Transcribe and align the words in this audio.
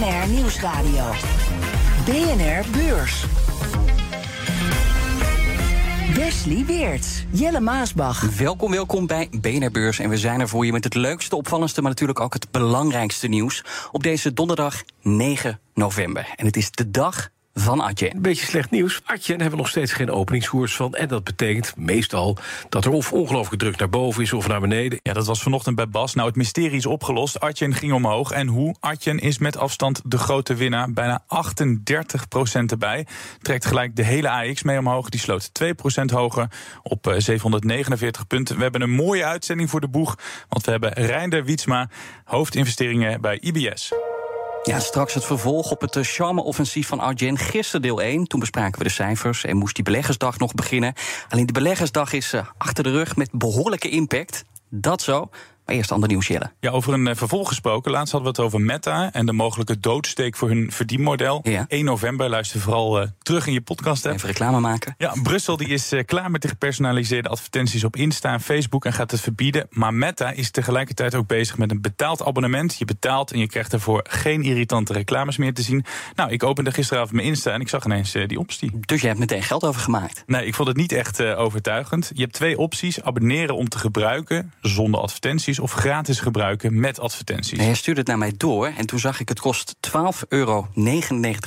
BNR 0.00 0.28
Nieuwsradio. 0.28 1.12
BNR 2.04 2.70
Beurs. 2.70 3.24
Wesley 6.14 6.64
Weert, 6.66 7.24
Jelle 7.30 7.60
Maasbach. 7.60 8.20
Welkom, 8.20 8.70
welkom 8.70 9.06
bij 9.06 9.28
BNR 9.40 9.70
Beurs. 9.70 9.98
En 9.98 10.10
we 10.10 10.18
zijn 10.18 10.40
er 10.40 10.48
voor 10.48 10.66
je 10.66 10.72
met 10.72 10.84
het 10.84 10.94
leukste, 10.94 11.36
opvallendste, 11.36 11.80
maar 11.80 11.90
natuurlijk 11.90 12.20
ook 12.20 12.32
het 12.32 12.50
belangrijkste 12.50 13.28
nieuws. 13.28 13.64
Op 13.92 14.02
deze 14.02 14.32
donderdag 14.32 14.82
9 15.02 15.60
november. 15.74 16.28
En 16.36 16.46
het 16.46 16.56
is 16.56 16.70
de 16.70 16.90
dag 16.90 17.28
van 17.54 17.82
Adyen. 17.82 18.14
Een 18.14 18.22
beetje 18.22 18.46
slecht 18.46 18.70
nieuws. 18.70 19.00
Adyen 19.04 19.40
hebben 19.40 19.50
we 19.50 19.56
nog 19.56 19.68
steeds 19.68 19.92
geen 19.92 20.10
openingskoers 20.10 20.76
van. 20.76 20.94
En 20.94 21.08
dat 21.08 21.24
betekent 21.24 21.76
meestal 21.76 22.36
dat 22.68 22.84
er 22.84 22.90
of 22.90 23.12
ongelooflijk 23.12 23.62
druk 23.62 23.78
naar 23.78 23.88
boven 23.88 24.22
is 24.22 24.32
of 24.32 24.48
naar 24.48 24.60
beneden. 24.60 24.98
Ja, 25.02 25.12
dat 25.12 25.26
was 25.26 25.42
vanochtend 25.42 25.76
bij 25.76 25.88
Bas. 25.88 26.14
Nou, 26.14 26.28
het 26.28 26.36
mysterie 26.36 26.76
is 26.76 26.86
opgelost. 26.86 27.40
Adyen 27.40 27.74
ging 27.74 27.92
omhoog. 27.92 28.30
En 28.30 28.46
hoe? 28.46 28.76
Adyen 28.80 29.18
is 29.18 29.38
met 29.38 29.56
afstand 29.56 30.00
de 30.04 30.18
grote 30.18 30.54
winnaar. 30.54 30.92
Bijna 30.92 31.24
38% 31.28 32.64
erbij. 32.66 33.06
Trekt 33.40 33.66
gelijk 33.66 33.96
de 33.96 34.04
hele 34.04 34.30
AX 34.30 34.62
mee 34.62 34.78
omhoog. 34.78 35.08
Die 35.08 35.20
sloot 35.20 35.50
2% 35.62 35.64
hoger 36.12 36.48
op 36.82 37.14
749 37.18 38.26
punten. 38.26 38.56
We 38.56 38.62
hebben 38.62 38.82
een 38.82 38.90
mooie 38.90 39.24
uitzending 39.24 39.70
voor 39.70 39.80
de 39.80 39.88
boeg. 39.88 40.18
Want 40.48 40.64
we 40.64 40.70
hebben 40.70 40.92
Reinder 40.92 41.44
Wietsma, 41.44 41.88
hoofdinvesteringen 42.24 43.20
bij 43.20 43.38
IBS. 43.38 43.92
Ja, 44.62 44.80
straks 44.80 45.14
het 45.14 45.24
vervolg 45.24 45.70
op 45.70 45.80
het 45.80 45.96
eh, 45.96 46.02
charme-offensief 46.02 46.88
van 46.88 47.00
Arjen. 47.00 47.38
Gisteren 47.38 47.82
deel 47.82 48.02
1, 48.02 48.26
toen 48.26 48.40
bespraken 48.40 48.78
we 48.78 48.84
de 48.84 48.90
cijfers 48.90 49.44
en 49.44 49.56
moest 49.56 49.74
die 49.74 49.84
beleggersdag 49.84 50.38
nog 50.38 50.54
beginnen. 50.54 50.94
Alleen 51.28 51.46
de 51.46 51.52
beleggersdag 51.52 52.12
is 52.12 52.34
uh, 52.34 52.46
achter 52.58 52.84
de 52.84 52.90
rug 52.90 53.16
met 53.16 53.28
behoorlijke 53.32 53.88
impact. 53.88 54.44
Dat 54.68 55.02
zo. 55.02 55.30
Maar 55.70 55.78
eerst 55.78 55.92
ander 55.92 56.08
nieuws, 56.08 56.26
Jelle. 56.26 56.50
Ja, 56.60 56.70
over 56.70 56.92
een 56.92 57.06
uh, 57.06 57.14
vervolg 57.14 57.48
gesproken. 57.48 57.90
Laatst 57.90 58.12
hadden 58.12 58.32
we 58.32 58.36
het 58.36 58.46
over 58.46 58.66
Meta 58.66 59.12
en 59.12 59.26
de 59.26 59.32
mogelijke 59.32 59.80
doodsteek 59.80 60.36
voor 60.36 60.48
hun 60.48 60.72
verdienmodel. 60.72 61.40
Ja. 61.42 61.64
1 61.68 61.84
november, 61.84 62.28
luister 62.28 62.60
vooral 62.60 63.02
uh, 63.02 63.06
terug 63.22 63.46
in 63.46 63.52
je 63.52 63.60
podcast. 63.60 64.04
Hè. 64.04 64.12
Even 64.12 64.28
reclame 64.28 64.60
maken. 64.60 64.94
Ja, 64.98 65.14
Brussel 65.22 65.56
die 65.56 65.68
is 65.68 65.92
uh, 65.92 66.04
klaar 66.04 66.30
met 66.30 66.42
de 66.42 66.48
gepersonaliseerde 66.48 67.28
advertenties 67.28 67.84
op 67.84 67.96
Insta 67.96 68.32
en 68.32 68.40
Facebook 68.40 68.84
en 68.84 68.92
gaat 68.92 69.10
het 69.10 69.20
verbieden. 69.20 69.66
Maar 69.70 69.94
Meta 69.94 70.30
is 70.30 70.50
tegelijkertijd 70.50 71.14
ook 71.14 71.26
bezig 71.26 71.58
met 71.58 71.70
een 71.70 71.80
betaald 71.80 72.24
abonnement. 72.24 72.78
Je 72.78 72.84
betaalt 72.84 73.32
en 73.32 73.38
je 73.38 73.46
krijgt 73.46 73.72
ervoor 73.72 74.06
geen 74.08 74.42
irritante 74.42 74.92
reclames 74.92 75.36
meer 75.36 75.54
te 75.54 75.62
zien. 75.62 75.84
Nou, 76.14 76.30
ik 76.30 76.42
opende 76.42 76.72
gisteravond 76.72 77.12
mijn 77.12 77.26
Insta 77.26 77.52
en 77.52 77.60
ik 77.60 77.68
zag 77.68 77.84
ineens 77.84 78.12
die 78.12 78.38
optie. 78.38 78.78
Dus 78.80 79.00
je 79.00 79.06
hebt 79.06 79.18
meteen 79.18 79.42
geld 79.42 79.64
overgemaakt? 79.64 80.22
Nee, 80.26 80.46
ik 80.46 80.54
vond 80.54 80.68
het 80.68 80.76
niet 80.76 80.92
echt 80.92 81.22
overtuigend. 81.22 82.10
Je 82.14 82.22
hebt 82.22 82.34
twee 82.34 82.58
opties: 82.58 83.02
abonneren 83.02 83.56
om 83.56 83.68
te 83.68 83.78
gebruiken 83.78 84.52
zonder 84.60 85.00
advertenties 85.00 85.58
of 85.60 85.72
gratis 85.72 86.20
gebruiken 86.20 86.80
met 86.80 87.00
advertenties. 87.00 87.58
Hij 87.58 87.74
stuurde 87.74 88.00
het 88.00 88.08
naar 88.08 88.18
mij 88.18 88.32
door 88.36 88.66
en 88.66 88.86
toen 88.86 88.98
zag 88.98 89.20
ik 89.20 89.28
het 89.28 89.40
kost 89.40 89.74
12,99 89.90 89.90
euro 90.28 90.68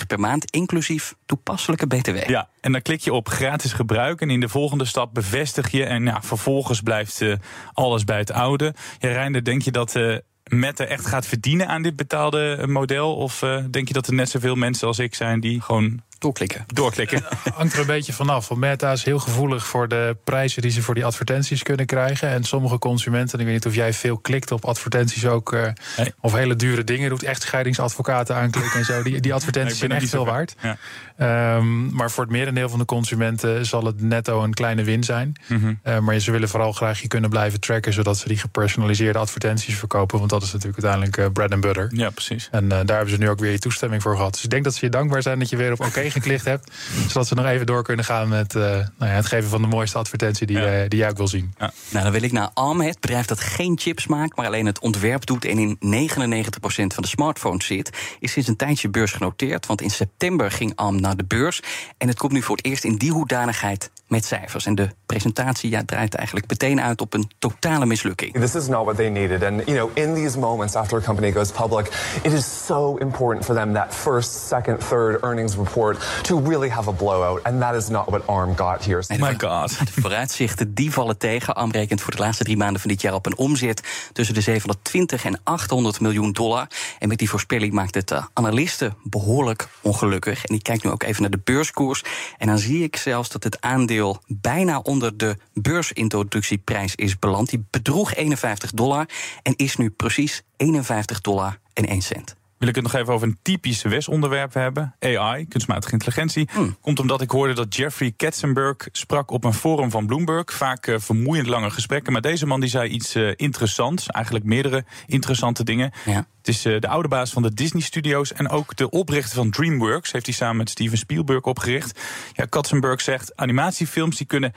per 0.08 0.20
maand, 0.20 0.52
inclusief 0.52 1.16
toepasselijke 1.26 1.88
BTW. 1.88 2.30
Ja, 2.30 2.50
en 2.62 2.72
dan 2.72 2.82
klik 2.82 3.02
je 3.02 3.14
op 3.14 3.30
gratis 3.30 3.74
gebruiken 3.74 4.28
en 4.28 4.34
in 4.34 4.40
de 4.40 4.50
volgende 4.50 4.86
stap 4.86 5.14
bevestig 5.14 5.72
je 5.72 5.86
en 5.86 6.04
ja, 6.04 6.22
vervolgens 6.22 6.82
blijft 6.82 7.22
uh, 7.22 7.36
alles 7.74 8.04
bij 8.04 8.18
het 8.18 8.32
oude. 8.32 8.74
Ja, 9.00 9.12
Reinder, 9.12 9.44
denk 9.44 9.62
je 9.62 9.72
dat 9.72 9.96
uh, 9.96 10.18
Meta 10.44 10.86
echt 10.86 11.06
gaat 11.06 11.26
verdienen 11.26 11.68
aan 11.68 11.82
dit 11.82 11.96
betaalde 11.96 12.64
model? 12.68 13.16
Of 13.16 13.42
uh, 13.42 13.64
denk 13.72 13.88
je 13.88 13.94
dat 13.94 14.08
er 14.08 14.14
net 14.14 14.30
zoveel 14.30 14.56
mensen 14.56 14.88
als 14.88 15.00
ik 15.00 15.16
zijn 15.16 15.40
die 15.40 15.62
gewoon 15.62 16.02
doorklikken. 16.24 16.64
Doorklikken. 16.68 17.24
hangt 17.54 17.74
er 17.74 17.80
een 17.80 17.86
beetje 17.86 18.14
vanaf. 18.14 18.48
Want 18.48 18.60
Meta 18.60 18.92
is 18.92 19.04
heel 19.04 19.20
gevoelig 19.20 19.66
voor 19.66 19.88
de 19.88 20.18
prijzen 20.24 20.62
die 20.62 20.72
ze 20.72 20.82
voor 20.82 20.96
die 20.96 21.06
advertenties 21.06 21.64
kunnen 21.64 21.86
krijgen. 21.86 22.30
En 22.30 22.44
sommige 22.44 22.80
consumenten, 22.80 23.40
ik 23.40 23.46
weet 23.46 23.54
niet 23.54 23.66
of 23.66 23.76
jij 23.76 23.94
veel 23.94 24.18
klikt 24.18 24.52
op 24.52 24.66
advertenties 24.66 25.26
ook. 25.26 25.54
Uh, 25.54 25.68
nee. 25.98 26.14
Of 26.20 26.34
hele 26.34 26.56
dure 26.56 26.84
dingen 26.84 27.10
doet, 27.10 27.24
echt 27.24 27.42
scheidingsadvocaten 27.42 28.36
aanklikken 28.36 28.80
en 28.80 28.86
zo. 28.86 29.04
Die, 29.04 29.20
die 29.20 29.34
advertenties 29.34 29.78
zijn 29.78 29.92
echt 29.92 30.10
veel 30.10 30.26
waard. 30.26 30.56
Ja. 30.62 30.78
Um, 31.24 31.96
maar 31.96 32.12
voor 32.12 32.24
het 32.24 32.32
merendeel 32.32 32.70
van 32.70 32.80
de 32.80 32.86
consumenten 32.86 33.66
zal 33.66 33.86
het 33.86 34.02
netto 34.02 34.44
een 34.44 34.54
kleine 34.54 34.84
win 34.84 35.04
zijn. 35.04 35.34
Mm 35.48 35.60
-hmm. 35.60 35.80
uh, 35.84 36.00
maar 36.00 36.20
ze 36.20 36.32
willen 36.32 36.50
vooral 36.50 36.72
graag 36.72 37.02
je 37.02 37.08
kunnen 37.08 37.30
blijven 37.30 37.60
tracken, 37.60 37.94
zodat 37.94 38.18
ze 38.18 38.28
die 38.28 38.38
gepersonaliseerde 38.38 39.20
advertenties 39.20 39.76
verkopen. 39.76 40.18
Want 40.18 40.30
dat 40.30 40.44
is 40.44 40.52
natuurlijk 40.52 40.84
uiteindelijk 40.84 41.28
uh, 41.28 41.34
bread 41.34 41.52
and 41.52 41.62
butter. 41.62 41.92
Ja, 41.96 42.10
precies. 42.10 42.48
En 42.52 42.68
daar 42.68 42.86
hebben 42.86 43.10
ze 43.10 43.18
nu 43.18 43.30
ook 43.30 43.40
weer 43.40 43.52
je 43.52 43.60
toestemming 43.60 44.02
voor 44.02 44.16
gehad. 44.16 44.34
Dus 44.34 44.44
ik 44.44 44.50
denk 44.50 44.64
dat 44.64 44.76
ze 44.76 44.86
je 44.86 44.92
dankbaar 44.92 45.22
zijn 45.22 45.40
dat 45.40 45.50
je 45.50 45.58
weer 45.58 45.72
op 45.72 45.80
oké 45.80 45.88
okay 45.88 46.10
geklikt 46.20 46.46
hebt. 46.46 46.72
Zodat 47.08 47.28
ze 47.28 47.36
nog 47.36 47.46
even 47.46 47.66
door 47.66 47.84
kunnen 47.84 48.06
gaan 48.06 48.28
met 48.28 48.56
uh, 48.56 48.62
nou 48.62 48.86
ja, 48.98 49.06
het 49.08 49.26
geven 49.26 49.50
van 49.50 49.62
de 49.62 49.68
mooiste 49.68 49.98
advertentie 49.98 50.48
die, 50.48 50.58
ja. 50.58 50.82
uh, 50.82 50.90
die 50.90 51.00
jij 51.00 51.10
ook 51.10 51.18
wil 51.18 51.28
zien. 51.28 51.54
Ja. 51.58 51.72
Nou, 51.90 52.04
dan 52.04 52.14
wil 52.14 52.24
ik 52.24 52.32
naar 52.32 52.50
Arm, 52.54 52.82
het 52.82 53.00
bedrijf 53.00 53.26
dat 53.26 53.40
geen 53.40 53.80
chips 53.80 54.08
maakt, 54.08 54.36
maar 54.38 54.46
alleen 54.46 54.66
het 54.66 54.80
ontwerp 54.80 55.26
doet 55.26 55.46
en 55.46 55.58
in 55.58 55.78
99% 56.10 56.50
van 56.66 57.04
de 57.04 57.08
smartphones 57.08 57.66
zit, 57.66 57.90
is 58.20 58.32
sinds 58.32 58.50
een 58.50 58.56
tijdje 58.56 58.90
beursgenoteerd. 58.90 59.66
Want 59.66 59.82
in 59.82 59.90
september 59.90 60.52
ging 60.52 60.72
Arm 60.76 61.02
naar 61.02 61.13
de 61.18 61.26
beurs. 61.26 61.62
En 61.98 62.08
het 62.08 62.18
komt 62.18 62.32
nu 62.32 62.42
voor 62.42 62.56
het 62.56 62.66
eerst 62.66 62.84
in 62.84 62.96
die 62.96 63.12
hoedanigheid 63.12 63.92
met 64.08 64.26
cijfers. 64.26 64.66
En 64.66 64.76
de 64.76 64.90
presentatie 65.06 65.70
ja, 65.70 65.84
draait 65.86 66.16
eigenlijk 66.16 66.50
meteen 66.50 66.82
uit 66.82 67.02
op 67.02 67.14
een 67.14 67.32
totale 67.40 67.86
mislukking. 67.86 68.34
This 68.34 68.56
is 68.56 68.68
not 68.68 68.84
what 68.84 68.96
they 68.96 69.10
needed. 69.10 69.44
And 69.44 69.62
you 69.66 69.78
know, 69.78 69.90
in 69.94 70.14
these 70.14 70.40
moments 70.40 70.76
after 70.76 70.98
a 70.98 71.02
company 71.02 71.32
goes 71.32 71.52
public, 71.52 71.86
it 72.24 72.32
is 72.32 72.66
so 72.66 72.96
important 72.98 73.46
for 73.46 73.56
them 73.56 73.74
that 73.74 73.96
first, 73.96 74.48
second, 74.48 74.88
third 74.88 75.24
earnings 75.24 75.56
report 75.56 76.24
to 76.24 76.40
really 76.40 76.70
have 76.70 76.90
a 76.90 76.94
blowout. 76.94 77.44
And 77.44 77.60
that 77.62 77.76
is 77.76 77.88
not 77.90 78.10
what 78.10 78.28
ARM 78.28 78.56
got 78.56 78.86
here. 78.86 79.04
Oh 79.08 79.20
my 79.20 79.36
god. 79.38 79.78
De 79.94 80.02
vooruitzichten 80.02 80.74
die 80.74 80.92
vallen 80.92 81.18
tegen. 81.18 81.56
ARM 81.56 81.72
rekent 81.72 82.02
voor 82.02 82.16
de 82.16 82.22
laatste 82.22 82.44
drie 82.44 82.58
maanden 82.58 82.82
van 82.82 82.90
dit 82.90 83.02
jaar 83.02 83.14
op 83.14 83.26
een 83.26 83.38
omzet 83.38 84.10
tussen 84.14 84.36
de 84.36 84.42
720 84.42 85.26
en 85.26 85.40
800 85.44 86.00
miljoen 86.00 86.32
dollar. 86.32 86.68
En 87.00 87.08
met 87.08 87.18
die 87.18 87.30
voorspelling 87.30 87.74
maakt 87.74 87.96
het 87.96 88.12
uh, 88.12 88.26
analisten 88.34 88.96
behoorlijk 89.04 89.68
ongelukkig. 89.82 90.46
En 90.46 90.56
ik 90.56 90.64
kijk 90.64 90.84
nu 90.84 90.90
ook 90.94 91.04
even 91.04 91.22
naar 91.22 91.32
de 91.32 91.42
beurskoers. 91.44 92.04
En 92.38 92.48
dan 92.48 92.58
zie 92.58 92.84
ik 92.84 92.96
zelfs 92.96 93.30
dat 93.30 93.44
het 93.44 93.62
aandeel 93.62 94.22
bijna 94.28 94.80
onder 94.80 95.18
de 95.18 95.38
beursintroductieprijs 95.54 96.96
is 96.96 97.20
beland. 97.20 97.50
Die 97.50 97.66
bedroeg 97.70 98.16
51 98.16 98.72
dollar 98.72 99.08
en 99.42 99.56
is 99.56 99.76
nu 99.76 99.90
precies 99.90 100.44
51 100.58 101.22
dollar 101.22 101.60
en 101.74 101.86
1 101.86 102.02
cent 102.02 102.36
wil 102.64 102.72
ik 102.72 102.84
het 102.84 102.94
nog 102.94 103.02
even 103.02 103.14
over 103.14 103.28
een 103.28 103.38
typisch 103.42 103.82
WES-onderwerp 103.82 104.54
hebben. 104.54 104.96
AI, 105.00 105.48
kunstmatige 105.48 105.94
intelligentie. 105.94 106.50
Hmm. 106.52 106.78
Komt 106.82 107.00
omdat 107.00 107.22
ik 107.22 107.30
hoorde 107.30 107.54
dat 107.54 107.76
Jeffrey 107.76 108.14
Katzenberg 108.18 108.76
sprak 108.92 109.32
op 109.32 109.44
een 109.44 109.54
forum 109.54 109.92
van 109.92 110.06
Bloomberg. 110.06 110.54
Vaak 110.54 110.88
uh, 110.88 111.00
vermoeiend 111.00 111.48
lange 111.48 111.70
gesprekken. 111.70 112.14
Maar 112.14 112.22
deze 112.22 112.46
man 112.46 112.60
die 112.60 112.70
zei 112.70 112.90
iets 112.90 113.16
uh, 113.16 113.32
interessants. 113.36 114.08
Eigenlijk 114.08 114.46
meerdere 114.46 114.86
interessante 115.06 115.64
dingen. 115.64 115.92
Ja. 116.06 116.28
Het 116.44 116.56
is 116.56 116.66
uh, 116.66 116.80
de 116.80 116.88
oude 116.88 117.08
baas 117.08 117.32
van 117.32 117.42
de 117.42 117.54
Disney-studios. 117.54 118.34
En 118.34 118.50
ook 118.50 118.76
de 118.76 118.90
oprichter 118.90 119.36
van 119.36 119.50
DreamWorks. 119.50 120.12
Heeft 120.12 120.26
hij 120.26 120.36
samen 120.36 120.58
met 120.58 120.70
Steven 120.70 120.98
Spielberg 120.98 121.42
opgericht. 121.42 122.00
Ja, 122.34 122.46
Katzenberg 122.46 123.02
zegt 123.02 123.36
animatiefilms 123.36 124.18
die 124.18 124.28
kunnen 124.28 124.54
90% 124.54 124.56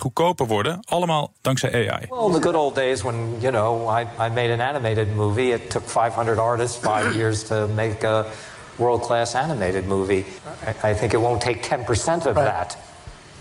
goedkoper 0.00 0.46
worden. 0.46 0.80
Allemaal 0.88 1.32
dankzij 1.40 1.72
AI. 1.72 2.06
Well, 2.08 2.40
the 2.40 2.42
good 2.42 2.54
old 2.54 2.74
days 2.74 3.02
when, 3.02 3.40
you 3.40 3.52
know, 3.52 3.98
I, 3.98 4.00
I 4.00 4.28
made 4.28 4.52
an 4.52 4.60
animated 4.60 5.14
movie. 5.14 5.52
It 5.52 5.70
took 5.70 5.88
500 5.88 6.38
artists 6.38 6.76
five 6.76 7.14
years 7.18 7.42
to 7.46 7.68
make 7.74 8.06
a 8.06 8.26
world-class 8.76 9.34
animated 9.34 9.86
movie. 9.86 10.24
I, 10.66 10.90
I, 10.90 10.94
think 10.94 11.12
it 11.12 11.20
won't 11.20 11.40
take 11.40 11.62
10% 11.62 12.26
of 12.26 12.36
right. 12.36 12.44
that. 12.44 12.76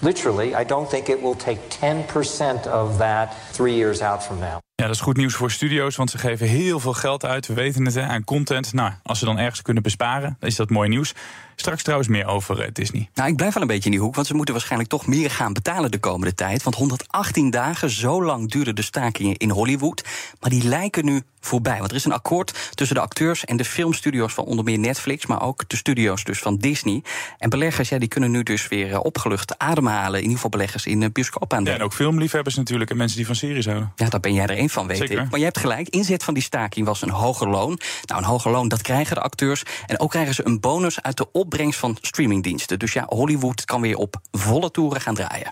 Literally, 0.01 0.53
I 0.53 0.63
don't 0.63 0.89
think 0.89 1.09
it 1.09 1.21
will 1.21 1.35
take 1.35 1.59
10% 1.69 2.67
of 2.67 2.97
that 2.97 3.33
three 3.53 3.73
years 3.73 4.01
out 4.01 4.23
from 4.23 4.39
now. 4.39 4.66
Ja, 4.81 4.85
dat 4.85 4.95
is 4.95 5.01
goed 5.01 5.17
nieuws 5.17 5.33
voor 5.33 5.51
studio's, 5.51 5.95
want 5.95 6.09
ze 6.09 6.17
geven 6.17 6.47
heel 6.47 6.79
veel 6.79 6.93
geld 6.93 7.25
uit. 7.25 7.47
We 7.47 7.53
weten 7.53 7.85
het, 7.85 7.93
hè, 7.93 8.01
aan 8.01 8.23
content. 8.23 8.73
Nou, 8.73 8.91
als 9.03 9.19
ze 9.19 9.25
dan 9.25 9.37
ergens 9.37 9.61
kunnen 9.61 9.83
besparen, 9.83 10.35
dan 10.39 10.49
is 10.49 10.55
dat 10.55 10.69
mooi 10.69 10.89
nieuws. 10.89 11.13
Straks 11.59 11.83
trouwens 11.83 12.09
meer 12.09 12.25
over 12.25 12.61
uh, 12.61 12.67
Disney. 12.73 13.09
Nou, 13.13 13.29
ik 13.29 13.35
blijf 13.35 13.53
wel 13.53 13.61
een 13.61 13.67
beetje 13.67 13.85
in 13.85 13.91
die 13.91 13.99
hoek, 13.99 14.15
want 14.15 14.27
ze 14.27 14.33
moeten 14.33 14.53
waarschijnlijk 14.53 14.89
toch 14.89 15.07
meer 15.07 15.31
gaan 15.31 15.53
betalen 15.53 15.91
de 15.91 15.99
komende 15.99 16.35
tijd. 16.35 16.63
Want 16.63 16.75
118 16.75 17.49
dagen, 17.49 17.89
zo 17.89 18.23
lang 18.23 18.51
duurden 18.51 18.75
de 18.75 18.81
stakingen 18.81 19.37
in 19.37 19.49
Hollywood. 19.49 20.03
Maar 20.39 20.49
die 20.49 20.63
lijken 20.63 21.05
nu 21.05 21.21
voorbij. 21.47 21.77
Want 21.77 21.89
er 21.89 21.95
is 21.95 22.05
een 22.05 22.11
akkoord 22.11 22.71
tussen 22.73 22.95
de 22.95 23.01
acteurs 23.01 23.45
en 23.45 23.57
de 23.57 23.65
filmstudio's 23.65 24.33
van 24.33 24.43
onder 24.43 24.65
meer 24.65 24.79
Netflix, 24.79 25.25
maar 25.25 25.41
ook 25.41 25.69
de 25.69 25.75
studio's 25.75 26.23
dus 26.23 26.39
van 26.39 26.57
Disney. 26.57 27.03
En 27.37 27.49
beleggers, 27.49 27.89
ja, 27.89 27.97
die 27.97 28.07
kunnen 28.07 28.31
nu 28.31 28.43
dus 28.43 28.67
weer 28.67 28.89
uh, 28.89 28.99
opgelucht 29.03 29.57
ademhalen. 29.57 30.15
In 30.15 30.21
ieder 30.21 30.35
geval 30.35 30.49
beleggers 30.49 30.85
in 30.85 31.01
uh, 31.01 31.09
bioscoopaandelen. 31.13 31.73
Ja, 31.73 31.79
en 31.79 31.85
ook 31.85 31.93
filmliefhebbers 31.93 32.55
natuurlijk 32.55 32.89
en 32.89 32.97
mensen 32.97 33.17
die 33.17 33.25
van 33.25 33.35
series 33.35 33.65
houden. 33.65 33.91
Ja, 33.95 34.09
daar 34.09 34.19
ben 34.19 34.33
jij 34.33 34.43
er 34.43 34.57
één 34.57 34.69
van, 34.69 34.87
weet 34.87 34.97
Zeker. 34.97 35.19
ik. 35.19 35.29
Maar 35.29 35.39
je 35.39 35.45
hebt 35.45 35.57
gelijk, 35.57 35.89
inzet 35.89 36.23
van 36.23 36.33
die 36.33 36.43
staking 36.43 36.85
was 36.85 37.01
een 37.01 37.09
hoger 37.09 37.49
loon. 37.49 37.79
Nou, 38.05 38.21
een 38.21 38.27
hoger 38.27 38.51
loon, 38.51 38.67
dat 38.67 38.81
krijgen 38.81 39.15
de 39.15 39.21
acteurs. 39.21 39.63
En 39.85 39.99
ook 39.99 40.09
krijgen 40.09 40.33
ze 40.33 40.45
een 40.45 40.59
bonus 40.59 41.01
uit 41.01 41.17
de 41.17 41.27
opbrengst 41.47 41.79
van 41.79 41.97
streamingdiensten. 42.01 42.79
Dus 42.79 42.93
ja, 42.93 43.05
Hollywood 43.07 43.65
kan 43.65 43.81
weer 43.81 43.95
op 43.95 44.15
volle 44.31 44.71
toeren 44.71 45.01
gaan 45.01 45.15
draaien. 45.15 45.51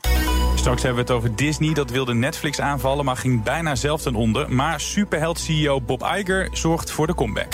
Straks 0.56 0.84
hebben 0.84 1.06
we 1.06 1.12
het 1.12 1.20
over 1.22 1.36
Disney. 1.36 1.74
Dat 1.74 1.90
wilde 1.90 2.14
Netflix 2.14 2.60
aanvallen, 2.60 3.06
maar 3.06 3.18
ging 3.18 3.44
bijna 3.44 3.76
zelf 3.76 4.02
ten 4.02 4.16
onder. 4.16 4.52
Maar 4.52 4.80
superheld-CEO 4.80 5.82
Bob 5.82 6.02
Iger 6.02 6.50
zorgt 6.52 6.92
voor 6.92 7.08
de 7.08 7.16
comeback. 7.16 7.54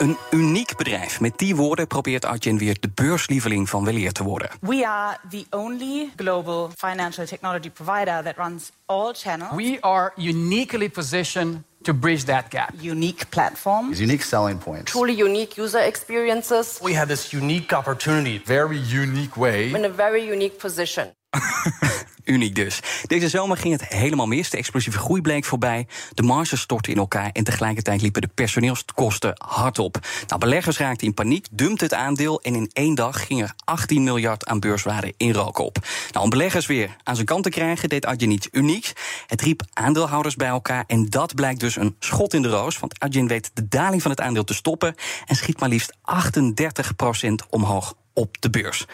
Een 0.00 0.16
uniek 0.30 0.76
bedrijf. 0.76 1.20
Met 1.20 1.38
die 1.38 1.56
woorden 1.56 1.86
probeert 1.86 2.24
Arjen 2.24 2.58
weer 2.58 2.76
de 2.80 2.90
beurslieveling 2.94 3.68
van 3.68 3.84
weleer 3.84 4.12
te 4.12 4.22
worden. 4.22 4.48
We 4.60 4.86
are 4.88 5.16
the 5.30 5.44
only 5.50 6.10
global 6.16 6.70
financial 6.76 7.26
technology 7.26 7.70
provider 7.70 8.22
that 8.22 8.36
runs 8.36 8.70
all 8.86 9.12
channels. 9.12 9.54
We 9.54 9.76
are 9.80 10.12
uniquely 10.16 10.88
positioned 10.88 11.62
to 11.82 11.94
bridge 11.94 12.24
that 12.24 12.44
gap. 12.48 12.70
Unique 12.80 13.28
platform. 13.28 13.92
Unique 13.92 14.22
selling 14.22 14.58
points. 14.58 14.90
Truly 14.90 15.22
unique 15.22 15.62
user 15.62 15.80
experiences. 15.80 16.78
We 16.82 16.94
have 16.94 17.08
this 17.08 17.32
unique 17.32 17.76
opportunity, 17.76 18.42
very 18.44 18.78
unique 18.78 19.36
way. 19.36 19.70
In 19.74 19.84
a 19.84 19.94
very 19.94 20.30
unique 20.30 20.58
position. 20.58 21.14
Uniek 22.24 22.54
dus. 22.54 22.80
Deze 23.06 23.28
zomer 23.28 23.56
ging 23.56 23.72
het 23.72 23.88
helemaal 23.88 24.26
mis. 24.26 24.50
De 24.50 24.56
explosieve 24.56 24.98
groei 24.98 25.20
bleek 25.20 25.44
voorbij. 25.44 25.86
De 26.14 26.22
marges 26.22 26.60
stortten 26.60 26.92
in 26.92 26.98
elkaar. 26.98 27.30
En 27.32 27.44
tegelijkertijd 27.44 28.02
liepen 28.02 28.22
de 28.22 28.30
personeelskosten 28.34 29.32
hard 29.36 29.78
op. 29.78 29.98
Nou, 30.26 30.40
beleggers 30.40 30.78
raakten 30.78 31.06
in 31.06 31.14
paniek, 31.14 31.46
dumpten 31.50 31.86
het 31.86 31.96
aandeel. 31.96 32.40
En 32.40 32.54
in 32.54 32.70
één 32.72 32.94
dag 32.94 33.26
ging 33.26 33.42
er 33.42 33.54
18 33.64 34.02
miljard 34.02 34.46
aan 34.46 34.60
beurswaarde 34.60 35.14
in 35.16 35.32
rook 35.32 35.58
op. 35.58 35.78
Nou, 36.12 36.24
om 36.24 36.30
beleggers 36.30 36.66
weer 36.66 36.96
aan 37.02 37.14
zijn 37.14 37.26
kant 37.26 37.42
te 37.42 37.50
krijgen, 37.50 37.88
deed 37.88 38.06
Adyen 38.06 38.30
iets 38.30 38.48
unieks. 38.52 38.92
Het 39.26 39.40
riep 39.40 39.62
aandeelhouders 39.72 40.36
bij 40.36 40.48
elkaar. 40.48 40.84
En 40.86 41.06
dat 41.06 41.34
blijkt 41.34 41.60
dus 41.60 41.76
een 41.76 41.96
schot 41.98 42.34
in 42.34 42.42
de 42.42 42.48
roos. 42.48 42.78
Want 42.78 43.00
Adyen 43.00 43.26
weet 43.26 43.50
de 43.54 43.68
daling 43.68 44.02
van 44.02 44.10
het 44.10 44.20
aandeel 44.20 44.44
te 44.44 44.54
stoppen. 44.54 44.94
En 45.26 45.36
schiet 45.36 45.60
maar 45.60 45.68
liefst 45.68 45.92
38% 45.92 47.48
omhoog 47.50 47.94
op 48.12 48.36
de 48.40 48.50
beurs. 48.50 48.86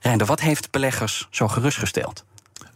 Reinder, 0.00 0.26
wat 0.26 0.40
heeft 0.40 0.70
beleggers 0.70 1.28
zo 1.30 1.48
gerustgesteld? 1.48 2.24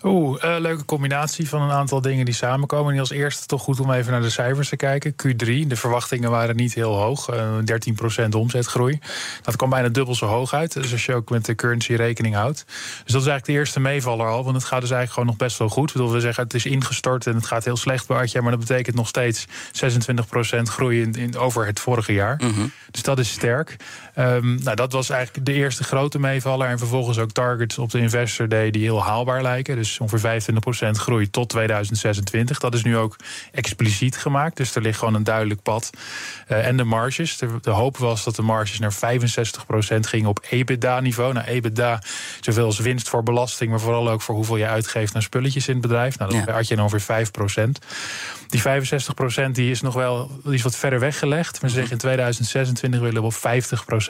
Oeh, 0.06 0.42
uh, 0.44 0.56
leuke 0.58 0.84
combinatie 0.84 1.48
van 1.48 1.62
een 1.62 1.70
aantal 1.70 2.00
dingen 2.00 2.24
die 2.24 2.34
samenkomen. 2.34 2.92
En 2.92 3.00
als 3.00 3.10
eerste 3.10 3.46
toch 3.46 3.62
goed 3.62 3.80
om 3.80 3.92
even 3.92 4.12
naar 4.12 4.20
de 4.20 4.30
cijfers 4.30 4.68
te 4.68 4.76
kijken. 4.76 5.12
Q3, 5.12 5.66
de 5.66 5.76
verwachtingen 5.76 6.30
waren 6.30 6.56
niet 6.56 6.74
heel 6.74 6.94
hoog. 6.94 7.34
Uh, 7.34 7.56
13% 8.24 8.28
omzetgroei. 8.36 8.98
Dat 9.42 9.56
kwam 9.56 9.70
bijna 9.70 9.88
dubbel 9.88 10.14
zo 10.14 10.26
hoog 10.26 10.52
uit. 10.54 10.72
Dus 10.72 10.92
als 10.92 11.06
je 11.06 11.14
ook 11.14 11.30
met 11.30 11.44
de 11.44 11.54
currency 11.54 11.94
rekening 11.94 12.34
houdt. 12.34 12.64
Dus 12.66 13.12
dat 13.12 13.22
is 13.22 13.28
eigenlijk 13.28 13.46
de 13.46 13.52
eerste 13.52 13.80
meevaller 13.80 14.26
al. 14.26 14.44
Want 14.44 14.56
het 14.56 14.64
gaat 14.64 14.80
dus 14.80 14.90
eigenlijk 14.90 15.12
gewoon 15.12 15.26
nog 15.26 15.36
best 15.36 15.58
wel 15.58 15.68
goed. 15.68 15.88
Ik 15.88 15.94
bedoel, 15.94 16.12
we 16.12 16.20
zeggen 16.20 16.44
het 16.44 16.54
is 16.54 16.66
ingestort 16.66 17.26
en 17.26 17.34
het 17.34 17.46
gaat 17.46 17.64
heel 17.64 17.76
slecht 17.76 18.06
bij 18.06 18.16
Artje. 18.16 18.40
Maar 18.40 18.50
dat 18.50 18.60
betekent 18.60 18.96
nog 18.96 19.08
steeds 19.08 19.46
26% 19.46 19.50
groei 20.62 21.00
in, 21.02 21.12
in, 21.12 21.36
over 21.36 21.66
het 21.66 21.80
vorige 21.80 22.12
jaar. 22.12 22.40
Mm 22.42 22.52
-hmm. 22.52 22.72
Dus 22.90 23.02
dat 23.02 23.18
is 23.18 23.30
sterk. 23.30 23.76
Um, 24.18 24.58
nou, 24.62 24.76
dat 24.76 24.92
was 24.92 25.10
eigenlijk 25.10 25.46
de 25.46 25.52
eerste 25.52 25.84
grote 25.84 26.18
meevaller. 26.18 26.68
En 26.68 26.78
vervolgens 26.78 27.18
ook 27.18 27.30
targets 27.30 27.78
op 27.78 27.90
de 27.90 27.98
Investor 27.98 28.48
Day 28.48 28.70
die 28.70 28.82
heel 28.82 29.02
haalbaar 29.02 29.42
lijken. 29.42 29.76
Dus 29.76 29.95
ongeveer 30.00 30.40
25% 30.86 30.90
groei 30.90 31.30
tot 31.30 31.48
2026. 31.48 32.58
Dat 32.58 32.74
is 32.74 32.82
nu 32.82 32.96
ook 32.96 33.16
expliciet 33.52 34.16
gemaakt. 34.16 34.56
Dus 34.56 34.74
er 34.74 34.82
ligt 34.82 34.98
gewoon 34.98 35.14
een 35.14 35.24
duidelijk 35.24 35.62
pad. 35.62 35.90
Uh, 36.48 36.66
en 36.66 36.76
de 36.76 36.84
marges. 36.84 37.38
De, 37.38 37.48
de, 37.60 37.70
hoop 37.70 37.96
was 37.96 38.24
dat 38.24 38.36
de 38.36 38.42
marges 38.42 38.78
naar 38.78 38.94
65% 38.94 38.96
gingen 40.00 40.28
op 40.28 40.44
EBITDA-niveau. 40.50 41.32
Nou, 41.32 41.46
EBITDA, 41.46 42.02
zoveel 42.40 42.64
als 42.64 42.78
winst 42.78 43.08
voor 43.08 43.22
belasting, 43.22 43.70
maar 43.70 43.80
vooral 43.80 44.10
ook 44.10 44.22
voor 44.22 44.34
hoeveel 44.34 44.56
je 44.56 44.66
uitgeeft 44.66 45.14
aan 45.14 45.22
spulletjes 45.22 45.68
in 45.68 45.72
het 45.72 45.82
bedrijf. 45.82 46.18
Nou, 46.18 46.32
dat 46.32 46.46
ja. 46.46 46.52
had 46.52 46.68
je 46.68 46.82
ongeveer 46.82 47.26
5%. 47.26 47.70
Die 48.48 48.62
65% 48.62 49.50
die 49.52 49.70
is 49.70 49.80
nog 49.80 49.94
wel 49.94 50.30
die 50.44 50.54
is 50.54 50.62
wat 50.62 50.76
verder 50.76 51.00
weggelegd. 51.00 51.60
Maar 51.60 51.70
ze 51.70 51.76
zeggen 51.76 51.92
in 51.92 51.98
2026 51.98 53.00
willen 53.00 53.22
we 53.22 53.26
op 53.26 53.34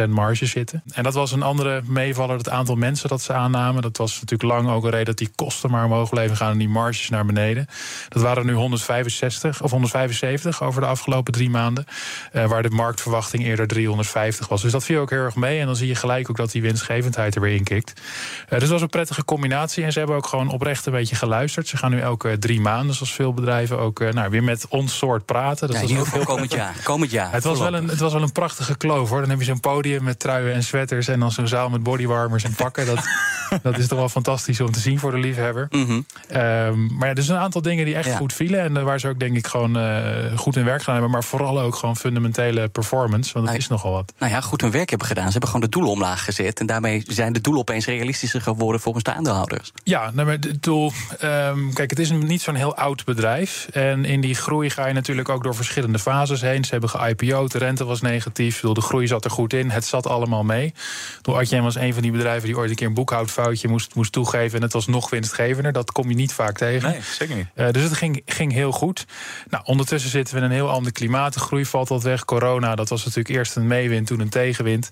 50% 0.06 0.09
marge 0.09 0.47
zitten. 0.47 0.82
En 0.93 1.03
dat 1.03 1.15
was 1.15 1.32
een 1.32 1.43
andere 1.43 1.82
meevaller, 1.85 2.37
het 2.37 2.49
aantal 2.49 2.77
mensen 2.77 3.09
dat 3.09 3.23
ze 3.23 3.32
aannamen. 3.32 3.82
Dat 3.82 3.97
was 3.97 4.15
natuurlijk 4.21 4.50
lang 4.50 4.69
ook 4.69 4.85
een 4.85 4.91
reden 4.91 5.06
dat 5.06 5.19
die 5.19 5.31
kosten 5.35 5.71
maar 5.76 5.84
omhoog 5.84 6.11
bleven 6.11 6.37
gaan 6.37 6.50
en 6.50 6.58
die 6.58 6.69
marges 6.69 7.08
naar 7.08 7.26
beneden. 7.26 7.67
Dat 8.08 8.23
waren 8.23 8.46
nu 8.46 8.52
165 8.52 9.62
of 9.62 9.70
175 9.70 10.62
over 10.62 10.81
de 10.81 10.87
afgelopen 10.87 11.32
drie 11.32 11.50
maanden. 11.50 11.84
Uh, 12.32 12.44
waar 12.44 12.62
de 12.62 12.70
marktverwachting 12.70 13.44
eerder 13.44 13.67
350 13.67 14.49
was. 14.49 14.62
Dus 14.62 14.73
dat 14.73 14.84
viel 14.84 15.00
ook 15.00 15.11
heel 15.11 15.19
erg 15.19 15.34
mee. 15.34 15.61
En 15.61 15.67
dan 15.67 15.76
zie 15.76 15.88
je 15.88 15.94
gelijk 15.94 16.31
ook 16.31 16.37
dat 16.37 16.50
die 16.50 16.62
winstgevendheid 16.62 17.34
er 17.34 17.40
weer 17.40 17.55
in 17.55 17.64
kikt. 17.64 18.00
Uh, 18.00 18.50
dus 18.50 18.61
dat 18.61 18.69
was 18.69 18.81
een 18.81 18.88
prettige 18.88 19.25
combinatie. 19.25 19.84
En 19.84 19.93
ze 19.93 19.99
hebben 19.99 20.17
ook 20.17 20.26
gewoon 20.26 20.50
oprecht 20.50 20.87
een 20.87 20.93
beetje 20.93 21.17
geluisterd. 21.17 21.69
Ze 21.69 21.76
gaan 21.76 21.90
nu 21.90 22.00
elke 22.00 22.38
drie 22.38 22.61
maanden, 22.61 22.94
zoals 22.94 23.12
veel 23.12 23.34
bedrijven, 23.34 23.79
ook 23.79 24.00
uh, 24.00 24.12
nou, 24.12 24.31
weer 24.31 24.44
met 24.44 24.69
ons 24.69 24.99
soort 24.99 25.25
praten. 25.25 25.67
Dat 25.69 25.76
ja, 25.76 25.82
was 25.82 26.08
geval 26.08 26.25
komend 26.25 26.52
jaar. 26.52 26.75
Komend 26.82 27.11
jaar. 27.11 27.32
Het 27.32 27.44
was, 27.44 27.58
wel 27.58 27.75
een, 27.75 27.88
het 27.88 27.99
was 27.99 28.12
wel 28.12 28.22
een 28.22 28.32
prachtige 28.32 28.76
kloof 28.76 29.08
hoor. 29.08 29.20
Dan 29.20 29.31
heb 29.31 29.38
je 29.38 29.44
zo'n 29.44 29.61
podium 29.61 30.05
met 30.05 30.19
truien 30.19 30.55
en 30.55 30.62
sweaters. 30.62 31.08
En 31.08 31.20
dan 31.20 31.32
zo'n 31.32 31.49
zaal 31.49 31.69
met 31.69 31.82
bodywarmers 31.82 32.44
en 32.44 32.55
pakken. 32.55 32.87
Dat, 32.87 33.08
dat 33.62 33.79
is 33.79 33.87
toch 33.87 33.99
wel 33.99 34.08
fantastisch 34.08 34.61
om 34.61 34.72
te 34.72 34.81
zien 34.81 34.99
voor 34.99 35.11
de 35.11 35.19
liefhebber. 35.19 35.56
Mm 35.70 35.85
-hmm. 35.85 36.06
um, 36.41 36.97
maar 36.99 37.08
ja, 37.08 37.14
er 37.14 37.23
zijn 37.23 37.37
een 37.37 37.44
aantal 37.44 37.62
dingen 37.62 37.85
die 37.85 37.94
echt 37.94 38.08
ja. 38.08 38.17
goed 38.17 38.32
vielen. 38.32 38.61
En 38.61 38.85
waar 38.85 39.00
ze 39.00 39.08
ook 39.08 39.19
denk 39.19 39.37
ik 39.37 39.47
gewoon 39.47 39.76
uh, 39.76 40.37
goed 40.37 40.55
hun 40.55 40.64
werk 40.64 40.79
gedaan 40.79 40.94
hebben. 40.94 41.11
Maar 41.12 41.25
vooral 41.25 41.61
ook 41.61 41.75
gewoon 41.75 41.97
fundamentele 41.97 42.69
performance. 42.69 43.32
Want 43.32 43.32
dat 43.32 43.44
nou, 43.44 43.56
is 43.56 43.69
nogal 43.69 43.93
wat. 43.93 44.12
Nou 44.19 44.32
ja, 44.32 44.41
goed 44.41 44.61
hun 44.61 44.70
werk 44.70 44.88
hebben 44.91 45.06
gedaan. 45.06 45.25
Ze 45.25 45.31
hebben 45.31 45.50
gewoon 45.50 45.64
de 45.64 45.73
doelen 45.73 45.91
omlaag 45.91 46.25
gezet. 46.25 46.61
En 46.61 46.67
daarmee 46.67 47.03
zijn 47.06 47.32
de 47.32 47.41
doelen 47.41 47.62
opeens 47.62 47.87
realistischer 47.87 48.41
geworden 48.41 48.81
volgens 48.81 49.05
de 49.05 49.12
aandeelhouders. 49.12 49.73
Ja, 49.85 50.11
nou, 50.14 50.26
maar 50.26 50.37
het 50.41 50.62
doel. 50.62 50.93
Um, 51.25 51.73
kijk, 51.73 51.91
het 51.91 51.99
is 51.99 52.11
niet 52.11 52.43
zo'n 52.43 52.55
heel 52.55 52.76
oud 52.76 53.05
bedrijf. 53.05 53.69
En 53.73 54.05
in 54.05 54.20
die 54.20 54.35
groei 54.35 54.70
ga 54.70 54.87
je 54.87 54.94
natuurlijk 54.94 55.29
ook 55.29 55.43
door 55.43 55.55
verschillende 55.55 55.99
fases 55.99 56.41
heen. 56.41 56.64
Ze 56.64 56.70
hebben 56.70 56.91
ge-IPO'd, 56.91 57.53
de 57.53 57.58
rente 57.58 57.85
was 57.85 58.00
negatief. 58.00 58.61
De 58.61 58.81
groei 58.81 59.06
zat 59.06 59.25
er 59.25 59.31
goed 59.31 59.53
in. 59.53 59.70
Het 59.70 59.85
zat 59.85 60.06
allemaal 60.06 60.44
mee. 60.44 60.75
Adyen 61.23 61.62
was 61.62 61.75
een 61.75 61.93
van 61.93 62.03
die 62.03 62.12
bedrijven 62.12 62.47
die 62.47 62.56
ooit 62.56 62.70
een 62.70 62.76
keer 62.76 62.87
een 62.87 62.94
boekhoudfoutje 62.94 63.69
moest, 63.69 63.94
moest 63.94 64.12
toegeven. 64.12 64.56
En 64.56 64.62
het 64.62 64.73
was 64.73 64.87
nog 64.87 65.08
Dat 65.54 65.93
kom 65.93 66.08
je 66.08 66.14
niet 66.14 66.32
vaak 66.32 66.56
tegen. 66.56 66.90
Nee, 66.90 67.00
zeker 67.02 67.37
niet. 67.37 67.46
Uh, 67.54 67.70
dus 67.70 67.82
het 67.82 67.93
ging, 67.93 68.22
ging 68.26 68.52
heel 68.52 68.72
goed. 68.72 69.06
Nou, 69.50 69.64
ondertussen 69.66 70.10
zitten 70.10 70.34
we 70.34 70.40
in 70.40 70.46
een 70.46 70.52
heel 70.52 70.70
ander 70.70 70.93
klimaat. 70.93 71.34
De 71.34 71.40
groei 71.40 71.64
valt 71.64 71.88
wat 71.88 72.02
weg. 72.02 72.25
Corona, 72.25 72.75
dat 72.75 72.88
was 72.88 73.04
natuurlijk 73.04 73.34
eerst 73.34 73.56
een 73.56 73.66
meewind, 73.66 74.06
toen 74.06 74.20
een 74.20 74.28
tegenwind. 74.28 74.90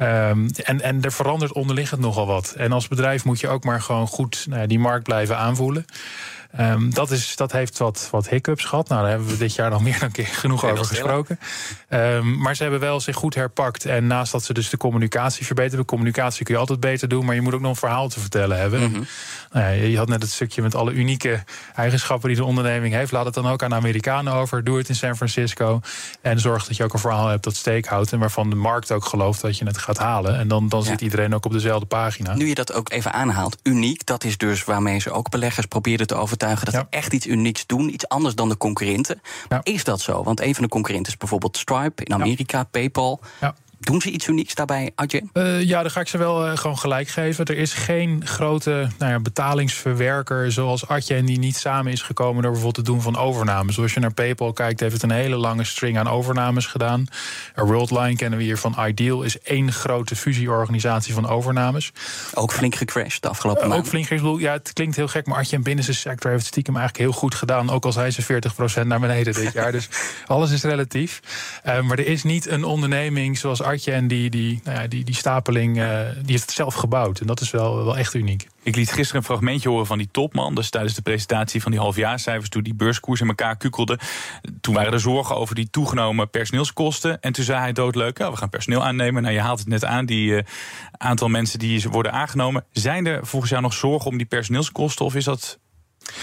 Um, 0.00 0.48
en, 0.64 0.80
en 0.80 1.02
er 1.02 1.12
verandert 1.12 1.52
onderliggend 1.52 2.00
nogal 2.00 2.26
wat. 2.26 2.54
En 2.56 2.72
als 2.72 2.88
bedrijf 2.88 3.24
moet 3.24 3.40
je 3.40 3.48
ook 3.48 3.64
maar 3.64 3.82
gewoon 3.82 4.06
goed 4.06 4.46
nou 4.48 4.60
ja, 4.60 4.66
die 4.66 4.78
markt 4.78 5.04
blijven 5.04 5.36
aanvoelen. 5.36 5.84
Um, 6.60 6.94
dat, 6.94 7.10
is, 7.10 7.36
dat 7.36 7.52
heeft 7.52 7.78
wat, 7.78 8.08
wat 8.10 8.28
hiccups 8.28 8.64
gehad. 8.64 8.88
Nou, 8.88 9.00
daar 9.00 9.10
hebben 9.10 9.28
we 9.28 9.36
dit 9.36 9.54
jaar 9.54 9.70
nog 9.70 9.82
meer 9.88 9.98
dan 9.98 10.10
keer 10.10 10.26
genoeg 10.26 10.64
over 10.64 10.84
gesproken. 10.84 11.38
Um, 11.88 12.38
maar 12.38 12.56
ze 12.56 12.62
hebben 12.62 12.80
wel 12.80 13.00
zich 13.00 13.16
goed 13.16 13.34
herpakt. 13.34 13.84
En 13.84 14.06
naast 14.06 14.32
dat 14.32 14.44
ze 14.44 14.52
dus 14.52 14.70
de 14.70 14.76
communicatie 14.76 15.46
verbeteren. 15.46 15.84
Communicatie 15.84 16.44
kun 16.44 16.54
je 16.54 16.60
altijd 16.60 16.80
beter 16.80 17.08
doen. 17.08 17.24
Maar 17.24 17.34
je 17.34 17.40
moet 17.40 17.54
ook 17.54 17.60
nog 17.60 17.70
een 17.70 17.76
verhaal 17.76 18.08
te 18.08 18.20
vertellen 18.20 18.58
hebben. 18.58 18.80
Mm 18.80 18.92
-hmm. 18.92 19.06
nou 19.52 19.64
ja, 19.64 19.70
je 19.70 19.96
had 19.96 20.08
net 20.08 20.22
het 20.22 20.30
stukje 20.30 20.62
met 20.62 20.74
alle 20.74 20.92
unieke 20.92 21.44
eigenschappen 21.74 22.28
die 22.28 22.38
de 22.38 22.44
onderneming 22.44 22.94
heeft. 22.94 23.12
Laat 23.12 23.24
het 23.24 23.34
dan 23.34 23.46
ook 23.46 23.62
aan 23.62 23.70
de 23.70 23.76
Amerikanen 23.76 24.32
over. 24.32 24.64
Doe 24.64 24.78
het 24.78 24.88
in 24.88 24.94
San 24.94 25.16
Francisco. 25.16 25.80
En 26.20 26.40
zorg 26.40 26.66
dat 26.66 26.76
je 26.76 26.84
ook 26.84 26.92
een 26.92 26.98
verhaal 26.98 27.28
hebt 27.28 27.44
dat 27.44 27.56
steek 27.56 27.86
houdt. 27.86 28.12
En 28.12 28.18
waarvan 28.18 28.50
de 28.50 28.56
markt 28.56 28.92
ook 28.92 29.04
gelooft 29.04 29.40
dat 29.40 29.58
je 29.58 29.64
het 29.64 29.78
gaat 29.78 29.98
halen. 29.98 30.38
En 30.38 30.48
dan, 30.48 30.68
dan 30.68 30.80
ja. 30.80 30.86
zit 30.86 31.00
iedereen 31.00 31.34
ook 31.34 31.44
op 31.44 31.52
dezelfde 31.52 31.86
pagina. 31.86 32.34
Nu 32.34 32.48
je 32.48 32.54
dat 32.54 32.72
ook 32.72 32.90
even 32.90 33.12
aanhaalt. 33.12 33.56
Uniek, 33.62 34.06
dat 34.06 34.24
is 34.24 34.36
dus 34.36 34.64
waarmee 34.64 34.98
ze 34.98 35.10
ook 35.10 35.30
beleggers 35.30 35.66
probeerden 35.66 36.06
te 36.06 36.14
overtuigen 36.14 36.44
dat 36.54 36.74
ja. 36.74 36.80
ze 36.80 36.86
echt 36.90 37.12
iets 37.12 37.26
unieks 37.26 37.66
doen, 37.66 37.92
iets 37.92 38.08
anders 38.08 38.34
dan 38.34 38.48
de 38.48 38.56
concurrenten. 38.56 39.20
Ja. 39.48 39.60
Is 39.62 39.84
dat 39.84 40.00
zo? 40.00 40.22
Want 40.22 40.40
een 40.40 40.54
van 40.54 40.64
de 40.64 40.70
concurrenten 40.70 41.12
is 41.12 41.18
bijvoorbeeld 41.18 41.56
Stripe 41.56 42.04
in 42.04 42.14
Amerika, 42.14 42.58
ja. 42.58 42.64
PayPal. 42.64 43.20
Doen 43.78 44.00
ze 44.00 44.10
iets 44.10 44.26
unieks 44.26 44.54
daarbij, 44.54 44.92
Adyen? 44.94 45.30
Uh, 45.32 45.62
ja, 45.62 45.82
dan 45.82 45.90
ga 45.90 46.00
ik 46.00 46.08
ze 46.08 46.18
wel 46.18 46.46
uh, 46.46 46.56
gewoon 46.56 46.78
gelijk 46.78 47.08
geven. 47.08 47.44
Er 47.44 47.58
is 47.58 47.72
geen 47.72 48.26
grote 48.26 48.88
nou 48.98 49.12
ja, 49.12 49.20
betalingsverwerker 49.20 50.52
zoals 50.52 50.88
Adyen 50.88 51.24
die 51.24 51.38
niet 51.38 51.56
samen 51.56 51.92
is 51.92 52.02
gekomen 52.02 52.42
door 52.42 52.52
bijvoorbeeld 52.52 52.76
het 52.76 52.86
doen 52.86 53.02
van 53.02 53.16
overnames. 53.16 53.74
Zoals 53.74 53.94
je 53.94 54.00
naar 54.00 54.14
PayPal 54.14 54.52
kijkt, 54.52 54.80
heeft 54.80 54.92
het 54.92 55.02
een 55.02 55.10
hele 55.10 55.36
lange 55.36 55.64
string 55.64 55.98
aan 55.98 56.08
overnames 56.08 56.66
gedaan. 56.66 57.06
Worldline 57.54 58.16
kennen 58.16 58.38
we 58.38 58.44
hier 58.44 58.58
van 58.58 58.76
Ideal, 58.86 59.22
is 59.22 59.40
één 59.40 59.72
grote 59.72 60.16
fusieorganisatie 60.16 61.14
van 61.14 61.28
overnames. 61.28 61.92
Ook 62.34 62.52
flink 62.52 62.74
gecrashed 62.74 63.22
de 63.22 63.28
afgelopen 63.28 63.68
uh. 63.68 63.74
Ook 63.74 63.86
flink 63.86 64.06
gecrashed. 64.06 64.40
Ja, 64.40 64.52
het 64.52 64.72
klinkt 64.72 64.96
heel 64.96 65.08
gek, 65.08 65.26
maar 65.26 65.38
Adyen 65.38 65.62
binnen 65.62 65.84
zijn 65.84 65.96
sector 65.96 66.30
heeft 66.30 66.42
het 66.42 66.52
stiekem 66.52 66.76
eigenlijk 66.76 67.04
heel 67.04 67.18
goed 67.20 67.34
gedaan. 67.34 67.70
Ook 67.70 67.84
al 67.84 67.92
zei 67.92 68.10
ze 68.10 68.22
40% 68.82 68.86
naar 68.86 69.00
beneden 69.00 69.34
dit 69.34 69.52
jaar. 69.52 69.72
Dus 69.72 69.88
alles 70.26 70.50
is 70.50 70.62
relatief. 70.62 71.20
Maar 71.64 71.98
er 71.98 72.06
is 72.06 72.22
niet 72.22 72.46
een 72.46 72.64
onderneming 72.64 73.38
zoals 73.38 73.62
Artje 73.66 73.92
en 73.92 74.08
die, 74.08 74.30
die, 74.30 74.60
nou 74.64 74.78
ja, 74.78 74.86
die, 74.86 75.04
die 75.04 75.14
stapeling, 75.14 75.76
uh, 75.76 76.00
die 76.22 76.30
heeft 76.30 76.42
het 76.42 76.50
zelf 76.50 76.74
gebouwd. 76.74 77.20
En 77.20 77.26
dat 77.26 77.40
is 77.40 77.50
wel, 77.50 77.84
wel 77.84 77.96
echt 77.96 78.14
uniek. 78.14 78.46
Ik 78.62 78.76
liet 78.76 78.92
gisteren 78.92 79.16
een 79.20 79.26
fragmentje 79.26 79.68
horen 79.68 79.86
van 79.86 79.98
die 79.98 80.08
topman. 80.10 80.54
Dus 80.54 80.70
tijdens 80.70 80.94
de 80.94 81.02
presentatie 81.02 81.62
van 81.62 81.70
die 81.70 81.80
halfjaarcijfers, 81.80 82.48
toen 82.48 82.62
die 82.62 82.74
beurskoers 82.74 83.20
in 83.20 83.28
elkaar 83.28 83.56
kukelde. 83.56 83.98
Toen 84.60 84.74
waren 84.74 84.92
er 84.92 85.00
zorgen 85.00 85.36
over 85.36 85.54
die 85.54 85.70
toegenomen 85.70 86.30
personeelskosten. 86.30 87.20
En 87.20 87.32
toen 87.32 87.44
zei 87.44 87.58
hij 87.58 87.72
doodleuk: 87.72 88.18
ja, 88.18 88.30
we 88.30 88.36
gaan 88.36 88.48
personeel 88.48 88.84
aannemen. 88.84 89.22
Nou, 89.22 89.34
je 89.34 89.40
haalt 89.40 89.58
het 89.58 89.68
net 89.68 89.84
aan, 89.84 90.06
die 90.06 90.30
uh, 90.30 90.42
aantal 90.90 91.28
mensen 91.28 91.58
die 91.58 91.88
worden 91.88 92.12
aangenomen. 92.12 92.64
Zijn 92.72 93.06
er 93.06 93.26
volgens 93.26 93.50
jou 93.50 93.62
nog 93.62 93.72
zorgen 93.72 94.10
om 94.10 94.16
die 94.16 94.26
personeelskosten? 94.26 95.04
Of 95.04 95.14
is 95.14 95.24
dat 95.24 95.58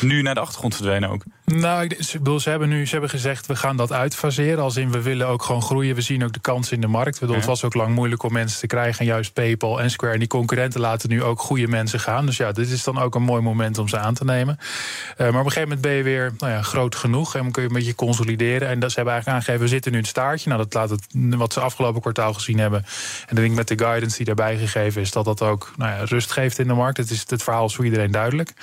nu 0.02 0.22
naar 0.22 0.34
de 0.34 0.40
achtergrond 0.40 0.76
verdwenen 0.76 1.10
ook? 1.10 1.24
Nou, 1.46 1.84
ik 1.84 2.12
bedoel, 2.12 2.40
ze 2.40 2.50
hebben 2.50 2.70
nu 2.70 2.86
ze 2.86 2.92
hebben 2.92 3.10
gezegd, 3.10 3.46
we 3.46 3.56
gaan 3.56 3.78
dat 3.78 3.92
uitfaseren. 3.92 4.64
Als 4.64 4.76
in, 4.76 4.92
we 4.92 5.02
willen 5.02 5.28
ook 5.28 5.44
gewoon 5.44 5.62
groeien. 5.62 5.96
We 5.96 6.02
zien 6.02 6.24
ook 6.24 6.34
de 6.34 6.40
kans 6.40 6.72
in 6.72 6.82
de 6.82 6.88
markt. 6.88 7.20
Bedoel, 7.20 7.36
Het 7.36 7.46
was 7.46 7.64
ook 7.64 7.74
lang 7.74 7.96
moeilijk 7.96 8.24
om 8.24 8.34
mensen 8.34 8.60
te 8.60 8.68
krijgen. 8.68 9.00
En 9.00 9.06
juist 9.06 9.34
PayPal 9.34 9.82
en 9.82 9.92
Square 9.92 10.14
en 10.14 10.20
die 10.20 10.28
concurrenten 10.28 10.80
laten 10.80 11.10
nu 11.10 11.24
ook 11.24 11.40
goede 11.40 11.68
mensen 11.68 12.00
gaan. 12.00 12.26
Dus 12.26 12.38
ja, 12.38 12.52
dit 12.52 12.70
is 12.70 12.84
dan 12.84 13.00
ook 13.00 13.16
een 13.16 13.22
mooi 13.22 13.42
moment 13.42 13.78
om 13.78 13.88
ze 13.88 13.98
aan 13.98 14.14
te 14.14 14.24
nemen. 14.24 14.58
Uh, 14.60 15.18
maar 15.18 15.28
op 15.28 15.34
een 15.34 15.42
gegeven 15.44 15.62
moment 15.62 15.82
ben 15.82 15.92
je 15.92 16.04
weer 16.04 16.34
nou 16.38 16.52
ja, 16.52 16.62
groot 16.62 16.96
genoeg. 16.96 17.36
En 17.36 17.42
dan 17.42 17.52
kun 17.52 17.62
je 17.62 17.68
een 17.68 17.76
beetje 17.76 17.96
consolideren. 17.96 18.68
En 18.68 18.80
dat, 18.80 18.90
ze 18.90 18.96
hebben 18.96 19.14
eigenlijk 19.14 19.28
aangegeven, 19.28 19.62
we 19.62 19.74
zitten 19.74 19.92
nu 19.92 19.98
in 19.98 20.04
het 20.04 20.12
staartje. 20.12 20.50
Nou, 20.50 20.62
dat 20.62 20.74
laat 20.74 20.90
het, 20.90 21.06
wat 21.14 21.54
ze 21.54 21.60
afgelopen 21.60 22.02
kwartaal 22.02 22.34
gezien 22.34 22.60
hebben. 22.60 22.80
En 23.20 23.36
dan 23.36 23.36
denk 23.36 23.50
ik 23.50 23.56
met 23.56 23.68
de 23.68 23.86
guidance 23.86 24.18
die 24.18 24.26
daarbij 24.26 24.58
gegeven 24.58 25.02
is... 25.02 25.12
dat 25.12 25.26
dat 25.26 25.42
ook 25.42 25.74
nou 25.78 25.92
ja, 25.92 26.04
rust 26.04 26.32
geeft 26.32 26.60
in 26.60 26.68
de 26.68 26.74
markt. 26.74 26.98
Het, 26.98 27.10
is, 27.10 27.26
het 27.28 27.44
verhaal 27.44 27.66
is 27.66 27.76
voor 27.76 27.86
iedereen 27.86 28.12
duidelijk. 28.12 28.54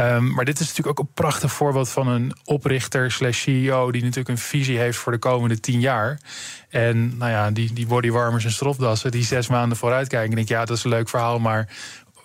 Um, 0.00 0.32
maar 0.34 0.44
dit 0.44 0.60
is 0.60 0.68
natuurlijk 0.68 0.98
ook 0.98 1.06
een 1.06 1.14
prachtig 1.14 1.52
voorbeeld 1.52 1.88
van 1.88 2.08
een 2.08 2.36
oprichter 2.44 3.10
slash 3.10 3.42
CEO 3.42 3.92
die 3.92 4.02
natuurlijk 4.02 4.28
een 4.28 4.38
visie 4.38 4.78
heeft 4.78 4.98
voor 4.98 5.12
de 5.12 5.18
komende 5.18 5.60
tien 5.60 5.80
jaar. 5.80 6.20
En 6.68 7.16
nou 7.16 7.30
ja, 7.30 7.50
die, 7.50 7.72
die 7.72 7.86
bodywarmers 7.86 8.44
en 8.44 8.52
stropdassen 8.52 9.10
die 9.10 9.24
zes 9.24 9.48
maanden 9.48 9.78
vooruit 9.78 10.08
kijken. 10.08 10.30
En 10.30 10.36
denk 10.36 10.48
ja, 10.48 10.64
dat 10.64 10.76
is 10.76 10.84
een 10.84 10.90
leuk 10.90 11.08
verhaal, 11.08 11.38
maar 11.38 11.68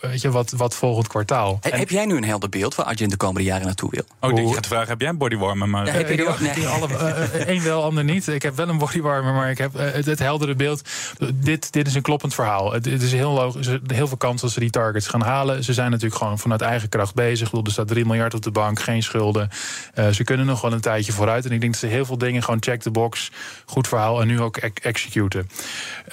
weet 0.02 0.22
je, 0.22 0.32
wat, 0.32 0.52
wat 0.52 0.76
volgend 0.76 1.08
kwartaal. 1.08 1.60
heb 1.62 1.90
jij 1.90 2.06
nu 2.06 2.16
een 2.16 2.24
helder 2.24 2.50
beeld 2.50 2.76
waar 2.76 2.86
Arjen 2.86 3.10
de 3.10 3.18
komende 3.18 3.44
jaren 3.44 3.66
naartoe 3.66 3.90
wil? 3.90 4.04
Oh, 4.20 4.30
ik 4.30 4.36
denk 4.36 4.48
je 4.48 4.54
gaat 4.54 4.68
vragen, 4.68 4.88
heb 4.88 5.02
jij 5.02 5.10
een 5.10 5.18
bodywarmer? 5.18 5.70
Maar... 5.70 5.86
Ja, 5.86 5.92
heb 5.92 6.10
je 6.10 6.16
die 6.16 6.28
ook? 6.28 6.40
Nee. 6.40 6.68
Alle, 6.68 6.88
uh, 6.88 7.48
Eén 7.48 7.64
wel, 7.64 7.84
ander 7.84 8.04
niet. 8.04 8.28
Ik 8.28 8.42
heb 8.42 8.56
wel 8.56 8.70
een 8.70 8.78
bodywarmer, 8.78 9.34
maar 9.34 9.50
ik 9.50 9.58
heb 9.58 9.76
uh, 9.76 9.82
het, 9.92 10.06
het, 10.06 10.20
heldere 10.20 10.56
beeld. 10.56 10.90
Dit, 11.34 11.72
dit 11.72 11.88
is 11.88 11.96
een 11.96 12.02
kloppend 12.02 12.34
verhaal. 12.34 12.74
Het, 12.74 12.86
het, 12.86 13.02
is 13.02 13.12
heel 13.12 13.32
logisch, 13.32 13.68
heel 13.88 14.08
veel 14.08 14.18
kans 14.18 14.42
dat 14.42 14.52
ze 14.52 14.60
die 14.60 14.70
targets 14.70 15.08
gaan 15.08 15.22
halen. 15.22 15.64
Ze 15.64 15.74
zijn 15.74 15.92
natuurlijk 15.92 16.22
gewoon 16.22 16.40
vanuit 16.40 16.62
eigen 16.62 16.90
kracht 16.90 17.14
bezig. 17.14 17.52
Er 17.52 17.72
staat 17.72 17.88
3 17.88 18.06
miljard 18.06 18.34
op 18.34 18.42
de 18.42 18.52
bank, 18.52 18.80
geen 18.80 19.04
schulden. 19.04 19.50
Uh, 19.96 20.08
ze 20.08 20.24
kunnen 20.24 20.46
nog 20.46 20.62
wel 20.62 20.74
een 20.74 20.82
tijdje 20.82 21.12
vooruit. 21.12 21.46
En 21.46 21.52
ik 21.52 21.60
denk 21.60 21.72
dat 21.72 21.82
ze 21.82 21.88
heel 21.88 22.06
veel 22.06 22.18
dingen 22.18 22.44
gewoon 22.44 22.62
check 22.64 22.82
the 22.82 22.92
box, 22.92 23.32
goed 23.66 23.88
verhaal 23.88 24.22
en 24.22 24.28
nu 24.28 24.42
ook 24.42 24.58
executen. 24.58 25.50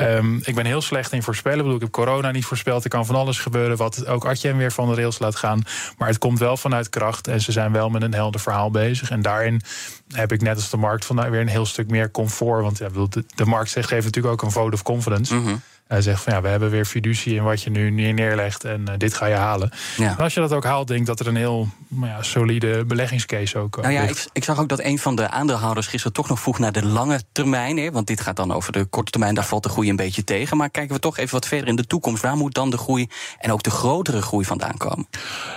Um, 0.01 0.41
ik 0.45 0.55
ben 0.55 0.67
heel 0.67 0.81
slecht 0.81 1.13
in 1.13 1.23
voorspellen. 1.23 1.59
Ik, 1.59 1.65
bedoel, 1.65 1.77
ik 1.77 1.83
heb 1.83 1.93
corona 1.93 2.31
niet 2.31 2.45
voorspeld. 2.45 2.85
Er 2.85 2.91
kan 2.91 3.07
van 3.07 3.15
alles 3.15 3.39
gebeuren 3.39 3.77
wat 3.79 4.07
ook 4.07 4.25
Atje 4.25 4.55
weer 4.55 4.73
van 4.73 4.89
de 4.89 4.95
rails 4.95 5.19
laat 5.19 5.37
gaan. 5.37 5.63
Maar 5.99 6.09
het 6.09 6.19
komt 6.19 6.39
wel 6.39 6.57
vanuit 6.57 6.89
kracht 6.89 7.29
en 7.29 7.41
ze 7.41 7.53
zijn 7.53 7.73
wel 7.73 7.91
met 7.91 8.03
een 8.03 8.15
helder 8.15 8.41
verhaal 8.41 8.71
bezig. 8.71 9.11
En 9.11 9.23
daarin 9.23 9.61
heb 10.09 10.33
ik 10.33 10.43
net 10.43 10.57
als 10.57 10.71
de 10.71 10.77
markt 10.77 11.05
vandaag 11.05 11.29
weer 11.29 11.41
een 11.41 11.49
heel 11.49 11.67
stuk 11.67 11.91
meer 11.91 12.11
comfort. 12.11 12.63
Want 12.63 12.79
ja, 12.79 12.89
de, 12.89 13.25
de 13.35 13.47
markt 13.47 13.71
geeft 13.71 14.05
natuurlijk 14.05 14.35
ook 14.35 14.43
een 14.43 14.51
vote 14.51 14.75
of 14.75 14.83
confidence. 14.83 15.35
Mm 15.35 15.63
hij 15.89 16.03
zegt 16.03 16.23
van 16.23 16.33
ja, 16.33 16.41
we 16.41 16.49
hebben 16.49 16.71
weer 16.71 16.85
fiducie 16.85 17.35
in 17.35 17.43
wat 17.43 17.63
je 17.63 17.71
nu 17.71 17.91
neerlegt 17.91 18.65
en 18.65 18.81
uh, 18.89 18.95
dit 18.97 19.15
ga 19.15 19.27
je 19.27 19.35
halen. 19.35 19.71
Ja. 19.97 20.11
En 20.11 20.17
als 20.17 20.35
je 20.35 20.41
dat 20.41 20.53
ook 20.53 20.65
haalt, 20.65 20.89
denk 20.89 21.01
ik 21.01 21.07
dat 21.07 21.21
er 21.21 21.27
een 21.27 21.37
heel 21.37 21.69
nou 21.89 22.07
ja, 22.07 22.23
solide 22.23 22.85
beleggingscase 22.85 23.59
ook. 23.59 23.77
Nou 23.81 23.93
ja, 23.93 24.03
ik, 24.03 24.27
ik, 24.33 24.45
zag 24.45 24.59
ook 24.59 24.69
dat 24.69 24.83
een 24.83 24.99
van 24.99 25.17
de 25.17 25.31
aandeelhouders 25.31 25.87
gisteren 25.87 26.13
toch 26.13 26.29
nog 26.29 26.41
vroeg 26.41 26.59
naar 26.59 26.73
de 26.73 26.87
lange 26.87 27.21
termijn. 27.33 27.77
Hè, 27.77 27.91
want 27.91 28.07
dit 28.07 28.21
gaat 28.21 28.37
dan 28.37 28.53
over 28.53 28.73
de 28.73 28.85
korte 28.85 29.11
termijn, 29.11 29.35
daar 29.35 29.45
valt 29.45 29.63
de 29.63 29.69
groei 29.69 29.91
een 29.91 29.97
beetje 29.97 30.25
tegen. 30.25 30.57
Maar 30.57 30.71
kijken 30.71 30.95
we 30.95 31.01
toch 31.01 31.19
even 31.19 31.33
wat 31.33 31.47
verder 31.47 31.69
in 31.69 31.77
de 31.77 31.87
toekomst. 31.87 32.23
Waar 32.23 32.37
moet 32.37 32.55
dan 32.55 32.71
de 32.71 32.79
groei 32.79 33.09
en 33.39 33.53
ook 33.53 33.63
de 33.63 33.71
grotere 33.71 34.23
groei 34.23 34.45
vandaan 34.45 34.77
komen? 34.77 35.09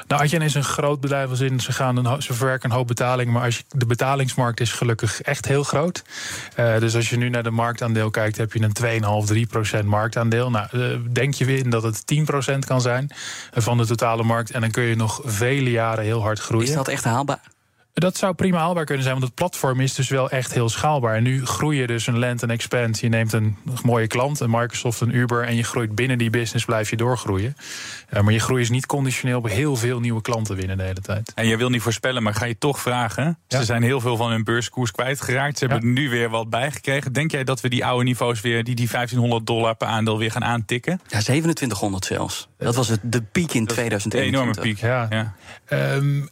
Nou, 0.07 0.21
Adyen 0.21 0.41
is 0.41 0.53
een 0.53 0.63
groot 0.63 0.99
bedrijf 0.99 1.29
als 1.29 1.39
in 1.39 1.59
ze, 1.59 1.71
gaan 1.71 2.05
een, 2.05 2.21
ze 2.21 2.33
verwerken 2.33 2.69
een 2.69 2.75
hoop 2.75 2.87
betalingen. 2.87 3.33
Maar 3.33 3.43
als 3.43 3.57
je, 3.57 3.63
de 3.67 3.85
betalingsmarkt 3.85 4.59
is 4.59 4.71
gelukkig 4.71 5.21
echt 5.21 5.47
heel 5.47 5.63
groot. 5.63 6.03
Uh, 6.59 6.79
dus 6.79 6.95
als 6.95 7.09
je 7.09 7.17
nu 7.17 7.29
naar 7.29 7.43
de 7.43 7.51
marktaandeel 7.51 8.09
kijkt, 8.09 8.37
heb 8.37 8.53
je 8.53 8.69
een 8.81 9.23
2,5, 9.23 9.27
3 9.27 9.45
procent 9.45 9.85
marktaandeel 9.85 10.19
aandeel. 10.21 10.49
Nou, 10.49 10.67
uh, 10.71 10.97
denk 11.11 11.33
je 11.33 11.45
weer 11.45 11.69
dat 11.69 11.83
het 11.83 12.05
10% 12.05 12.65
kan 12.65 12.81
zijn 12.81 13.09
van 13.53 13.77
de 13.77 13.85
totale 13.85 14.23
markt. 14.23 14.51
En 14.51 14.61
dan 14.61 14.71
kun 14.71 14.83
je 14.83 14.95
nog 14.95 15.21
vele 15.23 15.71
jaren 15.71 16.03
heel 16.03 16.21
hard 16.21 16.39
groeien. 16.39 16.67
Is 16.67 16.73
dat 16.73 16.87
echt 16.87 17.03
haalbaar? 17.03 17.41
Dat 17.93 18.17
zou 18.17 18.33
prima 18.33 18.57
haalbaar 18.57 18.85
kunnen 18.85 19.03
zijn, 19.03 19.15
want 19.15 19.25
het 19.25 19.35
platform 19.35 19.79
is 19.79 19.93
dus 19.93 20.09
wel 20.09 20.29
echt 20.29 20.53
heel 20.53 20.69
schaalbaar. 20.69 21.15
En 21.15 21.23
nu 21.23 21.45
groei 21.45 21.77
je 21.77 21.87
dus 21.87 22.07
een 22.07 22.19
land 22.19 22.43
en 22.43 22.49
expand. 22.49 22.99
Je 22.99 23.09
neemt 23.09 23.33
een 23.33 23.57
mooie 23.83 24.07
klant, 24.07 24.39
een 24.39 24.49
Microsoft, 24.49 25.01
een 25.01 25.15
Uber, 25.15 25.43
en 25.43 25.55
je 25.55 25.63
groeit 25.63 25.95
binnen 25.95 26.17
die 26.17 26.29
business, 26.29 26.65
blijf 26.65 26.89
je 26.89 26.97
doorgroeien. 26.97 27.55
Uh, 28.13 28.21
maar 28.21 28.33
je 28.33 28.39
groei 28.39 28.61
is 28.61 28.69
niet 28.69 28.85
conditioneel 28.85 29.37
op 29.37 29.47
heel 29.47 29.75
veel 29.75 29.99
nieuwe 29.99 30.21
klanten 30.21 30.55
winnen 30.55 30.77
de 30.77 30.83
hele 30.83 31.01
tijd. 31.01 31.31
En 31.35 31.47
je 31.47 31.57
wil 31.57 31.69
niet 31.69 31.81
voorspellen, 31.81 32.23
maar 32.23 32.33
ga 32.33 32.45
je 32.45 32.57
toch 32.57 32.79
vragen? 32.79 33.37
Ja. 33.47 33.57
Ze 33.57 33.65
zijn 33.65 33.83
heel 33.83 33.99
veel 33.99 34.17
van 34.17 34.31
hun 34.31 34.43
beurskoers 34.43 34.91
kwijtgeraakt. 34.91 35.57
Ze 35.57 35.65
hebben 35.65 35.87
er 35.87 35.93
nu 35.93 36.09
weer 36.09 36.29
wat 36.29 36.49
bijgekregen. 36.49 37.13
Denk 37.13 37.31
jij 37.31 37.43
dat 37.43 37.61
we 37.61 37.69
die 37.69 37.85
oude 37.85 38.03
niveaus 38.03 38.41
weer, 38.41 38.63
die, 38.63 38.75
die 38.75 38.89
1500 38.91 39.45
dollar 39.45 39.75
per 39.75 39.87
aandeel 39.87 40.17
weer 40.17 40.31
gaan 40.31 40.43
aantikken? 40.43 40.91
Ja, 41.07 41.19
2700 41.19 42.05
zelfs. 42.05 42.47
Dat 42.57 42.75
was 42.75 42.87
het, 42.87 42.99
de 43.03 43.21
piek 43.21 43.53
in 43.53 43.65
2021. 43.65 44.19
Een 44.19 44.27
enorme 44.27 44.61
piek, 44.61 44.79
ja. 44.79 45.07
ja. 45.09 45.35
Um, 45.95 46.29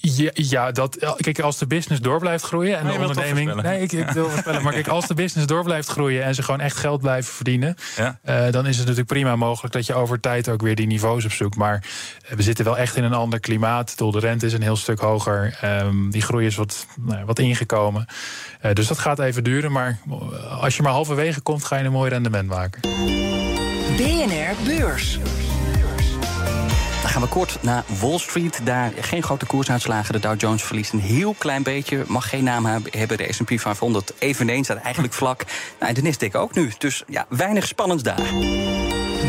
ja, 0.00 0.30
ja, 0.34 0.72
dat, 0.72 1.16
kijk, 1.16 1.40
als 1.40 1.58
de 1.58 1.66
business 1.66 2.00
door 2.00 2.18
blijft 2.18 2.44
groeien 2.44 2.78
en 2.78 2.84
nee, 2.84 2.98
de 2.98 3.06
onderneming. 3.06 3.62
Nee, 3.62 3.80
ik, 3.80 3.92
ik 3.92 4.10
wil 4.10 4.28
voorspellen. 4.28 4.62
maar 4.62 4.72
kijk, 4.72 4.88
als 4.88 5.06
de 5.06 5.14
business 5.14 5.46
door 5.46 5.64
blijft 5.64 5.88
groeien 5.88 6.24
en 6.24 6.34
ze 6.34 6.42
gewoon 6.42 6.60
echt 6.60 6.76
geld 6.76 7.00
blijven 7.00 7.34
verdienen, 7.34 7.76
ja. 7.96 8.18
uh, 8.24 8.52
dan 8.52 8.66
is 8.66 8.76
het 8.76 8.78
natuurlijk 8.78 9.06
prima 9.06 9.36
mogelijk 9.36 9.74
dat 9.74 9.86
je 9.86 9.94
over 9.94 10.20
tijd 10.20 10.48
ook 10.48 10.62
weer 10.62 10.74
die 10.74 10.86
niveaus 10.86 11.24
opzoekt. 11.24 11.56
Maar 11.56 11.84
we 12.28 12.42
zitten 12.42 12.64
wel 12.64 12.78
echt 12.78 12.96
in 12.96 13.04
een 13.04 13.14
ander 13.14 13.40
klimaat. 13.40 13.98
De 13.98 14.18
rente 14.18 14.46
is 14.46 14.52
een 14.52 14.62
heel 14.62 14.76
stuk 14.76 14.98
hoger. 14.98 15.58
Um, 15.64 16.10
die 16.10 16.22
groei 16.22 16.46
is 16.46 16.56
wat, 16.56 16.86
nou, 17.00 17.24
wat 17.24 17.38
ingekomen. 17.38 18.06
Uh, 18.64 18.72
dus 18.72 18.86
dat 18.86 18.98
gaat 18.98 19.18
even 19.18 19.44
duren. 19.44 19.72
Maar 19.72 19.98
als 20.60 20.76
je 20.76 20.82
maar 20.82 20.92
halverwege 20.92 21.40
komt, 21.40 21.64
ga 21.64 21.76
je 21.76 21.84
een 21.84 21.92
mooi 21.92 22.10
rendement 22.10 22.48
maken. 22.48 22.80
BNR 23.96 24.64
Beurs. 24.64 25.18
Gaan 27.16 27.24
we 27.24 27.30
kort 27.30 27.58
naar 27.62 27.84
Wall 28.00 28.18
Street. 28.18 28.60
Daar 28.64 28.92
geen 29.00 29.22
grote 29.22 29.46
koersuitslagen. 29.46 30.12
De 30.12 30.18
Dow 30.18 30.40
Jones 30.40 30.62
verliest 30.62 30.92
een 30.92 31.00
heel 31.00 31.34
klein 31.38 31.62
beetje. 31.62 32.04
Mag 32.06 32.28
geen 32.28 32.44
naam 32.44 32.66
hebben. 32.66 33.16
De 33.16 33.32
S&P 33.32 33.60
500 33.60 34.12
eveneens 34.18 34.66
staat 34.66 34.82
eigenlijk 34.82 35.14
vlak. 35.22 35.44
Nou, 35.80 35.94
en 35.94 36.02
de 36.02 36.12
Nasdaq 36.12 36.36
ook 36.36 36.54
nu. 36.54 36.72
Dus 36.78 37.02
ja, 37.06 37.26
weinig 37.28 37.66
spannends 37.66 38.02
daar. 38.02 38.22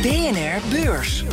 BNR 0.02 0.62
Beurs. 0.70 1.24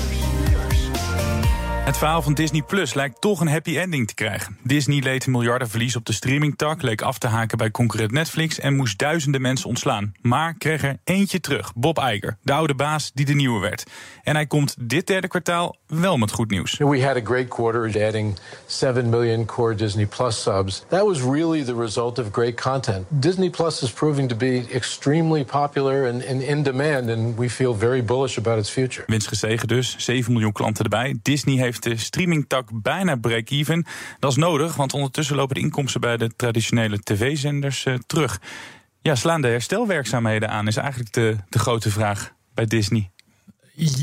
Het 1.84 1.96
verhaal 1.96 2.22
van 2.22 2.34
Disney 2.34 2.62
Plus 2.62 2.94
lijkt 2.94 3.20
toch 3.20 3.40
een 3.40 3.48
happy 3.48 3.78
ending 3.78 4.06
te 4.08 4.14
krijgen. 4.14 4.58
Disney 4.62 5.00
leed 5.02 5.26
een 5.26 5.32
miljardenverlies 5.32 5.96
op 5.96 6.04
de 6.04 6.12
streamingtak, 6.12 6.82
leek 6.82 7.02
af 7.02 7.18
te 7.18 7.26
haken 7.26 7.58
bij 7.58 7.70
concurrent 7.70 8.12
Netflix 8.12 8.58
en 8.58 8.76
moest 8.76 8.98
duizenden 8.98 9.40
mensen 9.40 9.68
ontslaan. 9.68 10.12
Maar 10.20 10.54
kreeg 10.54 10.82
er 10.82 10.98
eentje 11.04 11.40
terug, 11.40 11.72
Bob 11.74 11.98
Iger, 11.98 12.36
de 12.42 12.52
oude 12.52 12.74
baas 12.74 13.10
die 13.12 13.24
de 13.24 13.34
nieuwe 13.34 13.60
werd. 13.60 13.84
En 14.22 14.34
hij 14.34 14.46
komt 14.46 14.76
dit 14.78 15.06
derde 15.06 15.28
kwartaal 15.28 15.76
wel 16.00 16.16
met 16.16 16.30
goed 16.30 16.50
nieuws. 16.50 16.76
We 16.78 17.04
had 17.04 17.16
a 17.16 17.20
great 17.24 17.48
quarter 17.48 18.06
adding 18.06 18.38
7 18.66 19.08
million 19.08 19.44
core 19.44 19.74
Disney 19.74 20.06
Plus 20.06 20.42
subs. 20.42 20.84
That 20.88 21.04
was 21.04 21.20
really 21.22 21.64
the 21.64 21.74
result 21.74 22.18
of 22.18 22.26
great 22.32 22.60
content. 22.60 23.06
Disney 23.08 23.50
Plus 23.50 23.82
is 23.82 23.90
proving 23.90 24.28
to 24.28 24.36
be 24.36 24.66
extremely 24.72 25.44
popular 25.44 26.08
and, 26.08 26.26
and 26.26 26.42
in 26.42 26.62
demand 26.62 27.10
and 27.10 27.38
we 27.38 27.50
feel 27.50 27.78
very 27.78 28.04
bullish 28.04 28.38
about 28.38 28.58
its 28.58 28.70
future. 28.70 29.04
Winst 29.06 29.28
gestegen 29.28 29.68
dus, 29.68 29.94
7 29.98 30.32
miljoen 30.32 30.52
klanten 30.52 30.84
erbij. 30.84 31.18
Disney 31.22 31.56
heeft 31.56 31.82
de 31.82 31.96
streamingtak 31.96 32.82
bijna 32.82 33.16
break-even. 33.16 33.86
Dat 34.18 34.30
is 34.30 34.36
nodig, 34.36 34.74
want 34.76 34.92
ondertussen 34.92 35.36
lopen 35.36 35.54
de 35.54 35.60
inkomsten 35.60 36.00
bij 36.00 36.16
de 36.16 36.30
traditionele 36.36 36.98
tv-zenders 36.98 37.84
uh, 37.84 37.94
terug. 38.06 38.40
Ja, 39.00 39.14
slaan 39.14 39.40
de 39.40 39.48
herstelwerkzaamheden 39.48 40.50
aan, 40.50 40.66
is 40.66 40.76
eigenlijk 40.76 41.12
de, 41.12 41.36
de 41.48 41.58
grote 41.58 41.90
vraag 41.90 42.32
bij 42.54 42.66
Disney. 42.66 43.13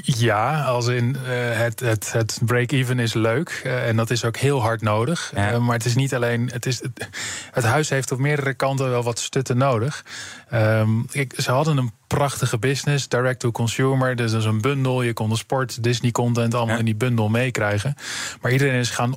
Ja, 0.04 0.63
als 0.63 0.88
in 0.88 1.18
uh, 1.24 1.58
het, 1.58 1.80
het, 1.80 2.12
het 2.12 2.40
break-even 2.46 3.00
is 3.00 3.13
leuk. 3.13 3.62
Uh, 3.66 3.88
en 3.88 3.96
dat 3.96 4.10
is 4.10 4.25
ook 4.25 4.38
heel 4.38 4.62
hard 4.62 4.82
nodig. 4.82 5.32
Ja. 5.36 5.51
Uh, 5.51 5.58
maar 5.58 5.75
het 5.75 5.86
is 5.86 5.96
niet 5.96 6.13
alleen. 6.16 6.50
Het, 6.54 6.66
is, 6.66 6.82
het, 6.82 7.10
het, 7.51 7.63
huis 7.63 7.90
heeft 7.90 8.12
op 8.12 8.20
meerdere 8.20 8.54
kanten 8.54 8.90
wel 8.90 9.04
wat 9.04 9.20
stutten 9.20 9.58
nodig. 9.58 10.06
Um, 10.54 11.06
ik, 11.12 11.34
ze 11.38 11.51
hadden 11.51 11.78
een 11.78 11.92
prachtige 12.15 12.58
business, 12.58 13.08
direct 13.08 13.39
to 13.39 13.51
consumer. 13.51 14.15
Dus 14.15 14.32
dat 14.32 14.39
is 14.39 14.46
een 14.46 14.62
bundel. 14.62 15.01
Je 15.01 15.13
kon 15.13 15.30
de 15.30 15.36
sport, 15.36 15.84
Disney 15.84 16.12
content 16.12 16.53
allemaal 16.53 16.77
in 16.77 16.86
die 16.86 16.96
bundel 16.96 17.30
meekrijgen. 17.30 17.96
Maar 18.41 18.51
iedereen 18.51 18.80
is 18.80 18.89
gaan 18.89 19.15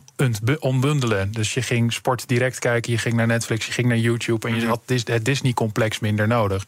onbundelen. 0.58 1.32
Dus 1.32 1.54
je 1.54 1.62
ging 1.62 1.92
sport 1.92 2.28
direct 2.28 2.58
kijken, 2.58 2.92
je 2.92 2.98
ging 2.98 3.14
naar 3.14 3.26
Netflix, 3.26 3.66
je 3.66 3.72
ging 3.72 3.88
naar 3.88 3.96
YouTube 3.96 4.48
en 4.48 4.54
je 4.54 4.60
mhm. 4.60 4.68
had 4.68 4.82
het 5.04 5.24
Disney 5.24 5.52
complex 5.52 5.98
minder 5.98 6.26
nodig. 6.26 6.66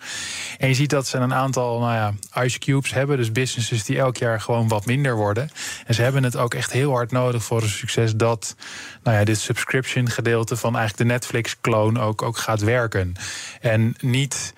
En 0.58 0.68
je 0.68 0.74
ziet 0.74 0.90
dat 0.90 1.06
ze 1.06 1.18
een 1.18 1.34
aantal 1.34 1.80
nou 1.80 1.92
ja, 1.92 2.42
ice 2.42 2.58
cubes 2.58 2.92
hebben, 2.92 3.16
dus 3.16 3.32
businesses 3.32 3.84
die 3.84 3.98
elk 3.98 4.16
jaar 4.16 4.40
gewoon 4.40 4.68
wat 4.68 4.86
minder 4.86 5.16
worden. 5.16 5.50
En 5.86 5.94
ze 5.94 6.02
hebben 6.02 6.24
het 6.24 6.36
ook 6.36 6.54
echt 6.54 6.72
heel 6.72 6.90
hard 6.90 7.10
nodig 7.10 7.44
voor 7.44 7.62
een 7.62 7.68
succes 7.68 8.14
dat 8.14 8.56
nou 9.02 9.16
ja, 9.16 9.24
dit 9.24 9.38
subscription 9.38 10.10
gedeelte 10.10 10.56
van 10.56 10.76
eigenlijk 10.76 11.08
de 11.08 11.14
Netflix 11.14 11.56
clone 11.60 12.00
ook, 12.00 12.22
ook 12.22 12.36
gaat 12.36 12.60
werken. 12.60 13.14
En 13.60 13.94
niet 14.00 14.54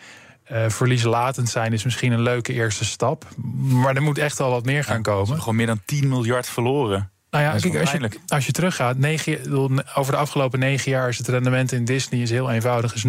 Uh, 0.53 0.69
verlieslatend 0.69 1.49
zijn 1.49 1.73
is 1.73 1.85
misschien 1.85 2.13
een 2.13 2.23
leuke 2.23 2.53
eerste 2.53 2.85
stap. 2.85 3.25
Maar 3.57 3.97
er 3.97 4.03
moet 4.03 4.19
echt 4.19 4.39
wel 4.39 4.51
wat 4.51 4.65
meer 4.65 4.85
gaan 4.85 5.03
komen. 5.03 5.39
Gewoon 5.39 5.57
meer 5.57 5.67
dan 5.67 5.81
10 5.85 6.09
miljard 6.09 6.49
verloren. 6.49 7.11
Nou 7.31 7.45
ja, 7.45 7.51
kijk, 7.51 7.81
als, 7.81 7.91
je, 7.93 8.11
als 8.29 8.47
je 8.47 8.53
teruggaat, 8.53 8.99
negen, 8.99 9.53
over 9.95 10.13
de 10.13 10.19
afgelopen 10.19 10.59
negen 10.59 10.91
jaar 10.91 11.09
is 11.09 11.19
het 11.19 11.29
rendement 11.29 11.73
in 11.73 11.85
Disney 11.85 12.21
is 12.21 12.31
heel 12.31 12.51
eenvoudig, 12.51 12.95
is 12.95 13.05
0%. 13.05 13.09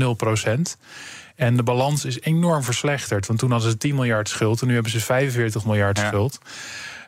En 1.36 1.58
de 1.58 1.63
balans 1.63 2.05
is 2.05 2.22
enorm 2.22 2.63
verslechterd. 2.63 3.27
Want 3.27 3.39
toen 3.39 3.51
hadden 3.51 3.72
ze 3.72 3.77
10 3.77 3.96
miljard 3.96 4.29
schuld 4.29 4.62
en 4.62 4.67
nu 4.67 4.74
hebben 4.74 4.91
ze 4.91 5.00
45 5.00 5.65
miljard 5.65 5.98
schuld. 5.98 6.39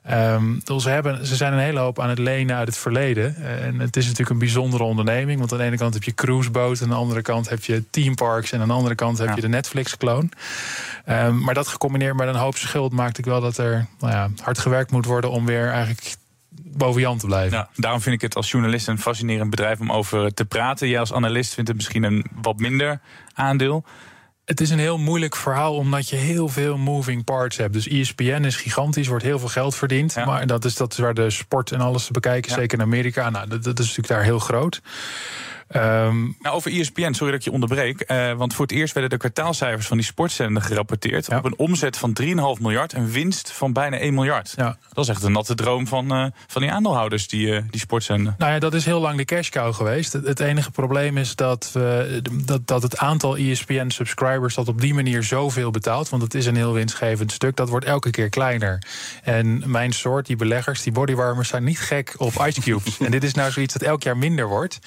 Um, 0.09 0.61
ze, 0.79 0.89
hebben, 0.89 1.25
ze 1.25 1.35
zijn 1.35 1.53
een 1.53 1.59
hele 1.59 1.79
hoop 1.79 1.99
aan 1.99 2.09
het 2.09 2.19
lenen 2.19 2.55
uit 2.55 2.67
het 2.67 2.77
verleden. 2.77 3.35
En 3.35 3.79
het 3.79 3.95
is 3.95 4.03
natuurlijk 4.03 4.29
een 4.29 4.37
bijzondere 4.37 4.83
onderneming. 4.83 5.39
Want 5.39 5.51
aan 5.51 5.57
de 5.57 5.63
ene 5.63 5.77
kant 5.77 5.93
heb 5.93 6.03
je 6.03 6.13
cruiseboot, 6.13 6.81
aan 6.81 6.89
de 6.89 6.95
andere 6.95 7.21
kant 7.21 7.49
heb 7.49 7.63
je 7.63 7.83
teamparks... 7.89 8.51
en 8.51 8.61
aan 8.61 8.67
de 8.67 8.73
andere 8.73 8.95
kant 8.95 9.17
heb 9.17 9.35
je 9.35 9.41
de 9.41 9.47
Netflix-kloon. 9.47 10.31
Um, 11.09 11.43
maar 11.43 11.53
dat 11.53 11.67
gecombineerd 11.67 12.15
met 12.15 12.27
een 12.27 12.35
hoop 12.35 12.57
schuld 12.57 12.91
maakt 12.91 13.17
ik 13.17 13.25
wel 13.25 13.41
dat 13.41 13.57
er 13.57 13.87
nou 13.99 14.13
ja, 14.13 14.29
hard 14.43 14.59
gewerkt 14.59 14.91
moet 14.91 15.05
worden... 15.05 15.31
om 15.31 15.45
weer 15.45 15.69
eigenlijk 15.69 16.15
boven 16.63 17.01
Jan 17.01 17.17
te 17.17 17.25
blijven. 17.25 17.57
Ja, 17.57 17.69
daarom 17.75 18.01
vind 18.01 18.15
ik 18.15 18.21
het 18.21 18.35
als 18.35 18.51
journalist 18.51 18.87
een 18.87 18.99
fascinerend 18.99 19.49
bedrijf 19.49 19.79
om 19.79 19.91
over 19.91 20.33
te 20.33 20.45
praten. 20.45 20.87
Jij 20.87 20.99
als 20.99 21.13
analist 21.13 21.53
vindt 21.53 21.69
het 21.69 21.77
misschien 21.77 22.03
een 22.03 22.25
wat 22.41 22.57
minder 22.57 22.99
aandeel 23.33 23.85
het 24.45 24.61
is 24.61 24.69
een 24.69 24.79
heel 24.79 24.97
moeilijk 24.97 25.35
verhaal 25.35 25.75
omdat 25.75 26.09
je 26.09 26.15
heel 26.15 26.47
veel 26.47 26.77
moving 26.77 27.23
parts 27.23 27.57
hebt. 27.57 27.73
Dus 27.73 27.87
ESPN 27.87 28.43
is 28.43 28.55
gigantisch, 28.55 29.07
wordt 29.07 29.23
heel 29.23 29.39
veel 29.39 29.47
geld 29.47 29.75
verdiend. 29.75 30.15
Maar 30.15 30.47
dat 30.47 30.65
is, 30.65 30.75
dat 30.75 30.91
is 30.91 30.97
waar 30.97 31.13
de 31.13 31.29
sport 31.29 31.71
en 31.71 31.81
alles 31.81 32.05
te 32.05 32.11
bekijken, 32.11 32.51
zeker 32.51 32.77
in 32.77 32.83
Amerika. 32.83 33.29
Nou, 33.29 33.47
dat, 33.47 33.63
dat 33.63 33.79
is 33.79 33.85
natuurlijk 33.85 34.13
daar 34.13 34.23
heel 34.23 34.39
groot. 34.39 34.81
Um, 35.75 36.35
nou, 36.39 36.55
over 36.55 36.71
ESPN, 36.71 37.13
sorry 37.13 37.31
dat 37.31 37.39
ik 37.39 37.45
je 37.45 37.51
onderbreek. 37.51 38.03
Uh, 38.07 38.33
want 38.33 38.53
voor 38.53 38.65
het 38.65 38.75
eerst 38.75 38.93
werden 38.93 39.11
de 39.11 39.17
kwartaalcijfers 39.17 39.87
van 39.87 39.97
die 39.97 40.05
sportzender 40.05 40.61
gerapporteerd. 40.61 41.29
Op 41.29 41.45
een 41.45 41.57
omzet 41.57 41.97
van 41.97 42.17
3,5 42.21 42.27
miljard 42.61 42.93
en 42.93 43.11
winst 43.11 43.51
van 43.51 43.73
bijna 43.73 43.97
1 43.97 44.13
miljard. 44.13 44.53
Ja. 44.55 44.77
Dat 44.93 45.03
is 45.03 45.09
echt 45.09 45.23
een 45.23 45.31
natte 45.31 45.55
droom 45.55 45.87
van, 45.87 46.17
uh, 46.17 46.25
van 46.47 46.61
die 46.61 46.71
aandeelhouders, 46.71 47.27
die, 47.27 47.47
uh, 47.47 47.61
die 47.69 47.79
sportzender. 47.79 48.35
Nou 48.37 48.51
ja, 48.51 48.59
dat 48.59 48.73
is 48.73 48.85
heel 48.85 48.99
lang 48.99 49.17
de 49.17 49.25
cash 49.25 49.49
cow 49.49 49.73
geweest. 49.73 50.13
Het, 50.13 50.39
enige 50.39 50.71
probleem 50.71 51.17
is 51.17 51.35
dat, 51.35 51.71
dat, 52.45 52.67
dat 52.67 52.81
het 52.81 52.97
aantal 52.97 53.37
ESPN-subscribers 53.37 54.55
dat 54.55 54.67
op 54.67 54.81
die 54.81 54.93
manier 54.93 55.23
zoveel 55.23 55.71
betaalt. 55.71 56.09
Want 56.09 56.21
het 56.23 56.33
is 56.33 56.45
een 56.45 56.55
heel 56.55 56.73
winstgevend 56.73 57.31
stuk. 57.31 57.55
Dat 57.55 57.69
wordt 57.69 57.85
elke 57.85 58.09
keer 58.09 58.29
kleiner. 58.29 58.83
En 59.23 59.63
mijn 59.65 59.91
soort, 59.91 60.25
die 60.25 60.35
beleggers, 60.35 60.83
die 60.83 60.91
bodywarmers, 60.91 61.49
zijn 61.49 61.63
niet 61.63 61.79
gek 61.79 62.13
op 62.17 62.33
ice 62.47 62.61
cubes. 62.61 62.97
en 63.05 63.11
dit 63.11 63.23
is 63.23 63.33
nou 63.33 63.51
zoiets 63.51 63.73
dat 63.73 63.81
elk 63.81 64.03
jaar 64.03 64.17
minder 64.17 64.47
wordt. 64.47 64.79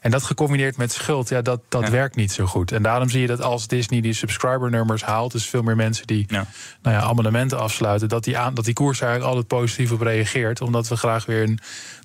En 0.00 0.10
dat 0.10 0.22
gecombineerd 0.28 0.76
met 0.76 0.92
schuld, 0.92 1.28
ja, 1.28 1.42
dat, 1.42 1.60
dat 1.68 1.88
werkt 1.88 2.16
niet 2.16 2.32
zo 2.32 2.46
goed. 2.46 2.72
En 2.72 2.82
daarom 2.82 3.08
zie 3.08 3.20
je 3.20 3.26
dat 3.26 3.42
als 3.42 3.66
Disney 3.66 4.00
die 4.00 4.12
subscriber-nummers 4.12 5.02
haalt, 5.02 5.32
dus 5.32 5.46
veel 5.48 5.62
meer 5.62 5.76
mensen 5.76 6.06
die 6.06 6.24
ja. 6.28 6.46
Nou 6.82 6.96
ja, 6.96 7.02
abonnementen 7.02 7.58
afsluiten, 7.58 8.08
dat 8.08 8.24
die, 8.24 8.38
aan, 8.38 8.54
dat 8.54 8.64
die 8.64 8.74
koers 8.74 9.00
eigenlijk 9.00 9.30
altijd 9.30 9.60
positief 9.60 9.92
op 9.92 10.00
reageert. 10.00 10.60
Omdat 10.60 10.88
we 10.88 10.96
graag 10.96 11.26
weer 11.26 11.42
een 11.42 11.58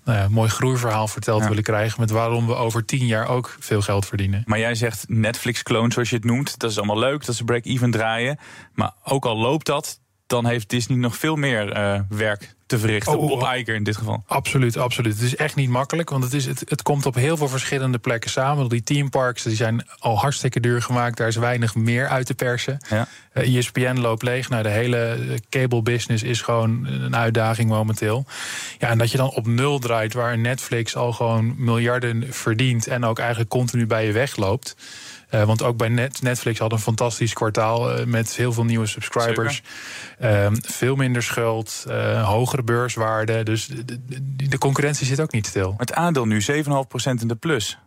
nou 0.04 0.18
ja, 0.18 0.28
mooi 0.30 0.50
groeiverhaal 0.50 1.08
verteld 1.08 1.48
willen 1.48 1.64
krijgen. 1.64 2.00
Met 2.00 2.10
waarom 2.10 2.48
we 2.48 2.56
over 2.56 2.86
tien 2.86 3.06
jaar 3.06 3.28
ook 3.28 3.56
veel 3.60 3.82
geld 3.82 4.06
verdienen. 4.06 4.44
Maar 4.46 4.60
jij 4.60 4.76
zegt 4.76 5.06
Netflix-kloon, 5.08 5.92
zoals 5.92 6.10
je 6.10 6.16
het 6.16 6.26
noemt. 6.26 6.60
Dat 6.60 6.72
is 6.72 6.78
allemaal 6.78 7.00
leuk, 7.00 7.26
dat 7.26 7.36
ze 7.36 7.44
break-even 7.44 7.92
draaien. 7.92 8.40
Maar 8.74 8.92
ook 9.04 9.26
al 9.26 9.38
loopt 9.38 9.66
dat, 9.66 10.00
dan 10.28 10.46
heeft 10.46 10.70
Disney 10.70 10.98
nog 10.98 11.18
veel 11.18 11.36
meer 11.36 11.78
uh, 11.78 12.00
werk 12.10 12.56
te 12.66 12.80
verrichten. 12.80 13.18
Oh, 13.18 13.32
op 13.32 13.42
oh. 13.42 13.56
Iger 13.56 13.76
in 13.76 13.84
dit 13.84 13.98
geval. 13.98 14.24
Absoluut, 14.28 14.78
absoluut. 14.78 15.14
Het 15.14 15.24
is 15.24 15.36
echt 15.36 15.56
niet 15.56 15.70
makkelijk, 15.70 16.10
want 16.10 16.24
het, 16.24 16.34
is, 16.34 16.46
het, 16.46 16.64
het 16.68 16.82
komt 16.82 17.06
op 17.06 17.16
heel 17.16 17.38
veel 17.38 17.48
verschillende 17.48 17.98
plekken 17.98 18.30
samen. 18.30 18.70
Die 18.70 18.84
teamparks 18.84 19.44
die 19.44 19.56
zijn 19.56 19.86
al 20.00 20.20
hartstikke 20.20 20.60
duur 20.60 20.82
gemaakt. 20.82 21.18
Daar 21.18 21.28
is 21.28 21.36
weinig 21.36 21.76
meer 21.76 22.08
uit 22.08 22.26
te 22.26 22.34
persen. 22.34 22.78
Ja. 22.90 23.08
Uh, 23.34 23.44
eh, 23.44 23.58
ESPN 23.58 23.98
loopt 23.98 24.24
leeg. 24.24 24.50
Nou, 24.50 24.64
de 24.64 24.70
hele 24.70 24.98
eh, 24.98 25.38
cable 25.50 25.82
business 25.82 26.24
is 26.24 26.42
gewoon 26.42 26.86
een 26.86 27.16
uitdaging 27.16 27.70
momenteel. 27.70 28.26
Ja, 28.80 28.90
en 28.90 28.98
dat 28.98 29.12
je 29.12 29.18
dan 29.18 29.30
op 29.30 29.48
nul 29.48 29.80
draait, 29.80 30.14
waar 30.14 30.38
Netflix 30.38 30.96
al 30.96 31.12
gewoon 31.12 31.56
miljarden 31.58 32.34
verdient 32.34 32.88
en 32.88 33.06
ook 33.06 33.20
eigenlijk 33.20 33.50
continu 33.50 33.86
bij 33.86 34.06
je 34.06 34.12
wegloopt. 34.12 34.76
Uh, 35.34 35.44
want 35.44 35.64
ook 35.64 35.78
bij 35.78 35.90
Netflix 36.22 36.60
had 36.60 36.72
een 36.72 36.80
fantastisch 36.80 37.34
kwartaal 37.34 38.00
uh, 38.00 38.06
met 38.06 38.36
heel 38.36 38.54
veel 38.54 38.66
nieuwe 38.66 38.86
subscribers. 38.86 39.62
Uh, 40.22 40.48
veel 40.52 40.96
minder 40.96 41.24
schuld, 41.24 41.86
uh, 41.88 42.28
hogere 42.28 42.64
beurswaarde. 42.64 43.44
Dus 43.44 43.66
de, 43.68 43.86
de, 43.86 44.48
de, 44.48 44.58
concurrentie 44.58 45.06
zit 45.06 45.22
ook 45.22 45.32
niet 45.32 45.46
stil. 45.46 45.74
Het 45.78 45.94
aandeel 45.94 46.26
nu 46.26 46.42
7,5% 46.42 46.54
in 47.04 47.28
de 47.28 47.36
plus. 47.36 47.78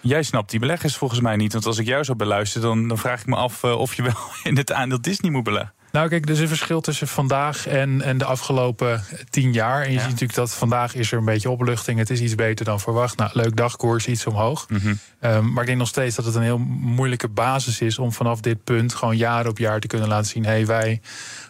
Jij 0.00 0.22
snapt 0.22 0.50
die 0.50 0.60
beleggers 0.60 0.96
volgens 0.96 1.20
mij 1.20 1.36
niet. 1.36 1.52
Want 1.52 1.66
als 1.66 1.78
ik 1.78 1.86
jou 1.86 2.04
zou 2.04 2.18
beluisteren, 2.18 2.68
dan, 2.68 2.88
dan 2.88 2.98
vraag 2.98 3.20
ik 3.20 3.26
me 3.26 3.36
af 3.36 3.64
of 3.64 3.94
je 3.94 4.02
wel 4.02 4.16
in 4.50 4.56
het 4.56 4.72
aandeel 4.72 5.00
Disney 5.00 5.30
moet 5.30 5.44
beleggen. 5.44 5.72
Nou, 5.94 6.08
kijk, 6.08 6.24
er 6.24 6.30
is 6.30 6.40
een 6.40 6.48
verschil 6.48 6.80
tussen 6.80 7.08
vandaag 7.08 7.66
en, 7.66 8.02
en 8.02 8.18
de 8.18 8.24
afgelopen 8.24 9.04
tien 9.30 9.52
jaar. 9.52 9.82
En 9.82 9.92
je 9.92 9.98
ziet 9.98 10.08
natuurlijk 10.08 10.34
dat 10.34 10.54
vandaag 10.54 10.94
is 10.94 11.12
er 11.12 11.18
een 11.18 11.24
beetje 11.24 11.50
opluchting. 11.50 11.98
Het 11.98 12.10
is 12.10 12.20
iets 12.20 12.34
beter 12.34 12.64
dan 12.64 12.80
verwacht. 12.80 13.16
Nou, 13.16 13.30
leuk 13.32 13.56
dagkoers, 13.56 14.06
iets 14.06 14.26
omhoog. 14.26 14.66
Mm 14.68 14.98
maar 15.24 15.60
ik 15.60 15.66
denk 15.66 15.78
nog 15.78 15.88
steeds 15.88 16.16
dat 16.16 16.24
het 16.24 16.34
een 16.34 16.42
heel 16.42 16.58
moeilijke 16.58 17.28
basis 17.28 17.80
is 17.80 17.98
om 17.98 18.12
vanaf 18.12 18.40
dit 18.40 18.64
punt 18.64 18.94
gewoon 18.94 19.16
jaar 19.16 19.46
op 19.46 19.58
jaar 19.58 19.80
te 19.80 19.86
kunnen 19.86 20.08
laten 20.08 20.30
zien: 20.30 20.44
hé, 20.44 20.50
hey, 20.50 20.66
wij 20.66 21.00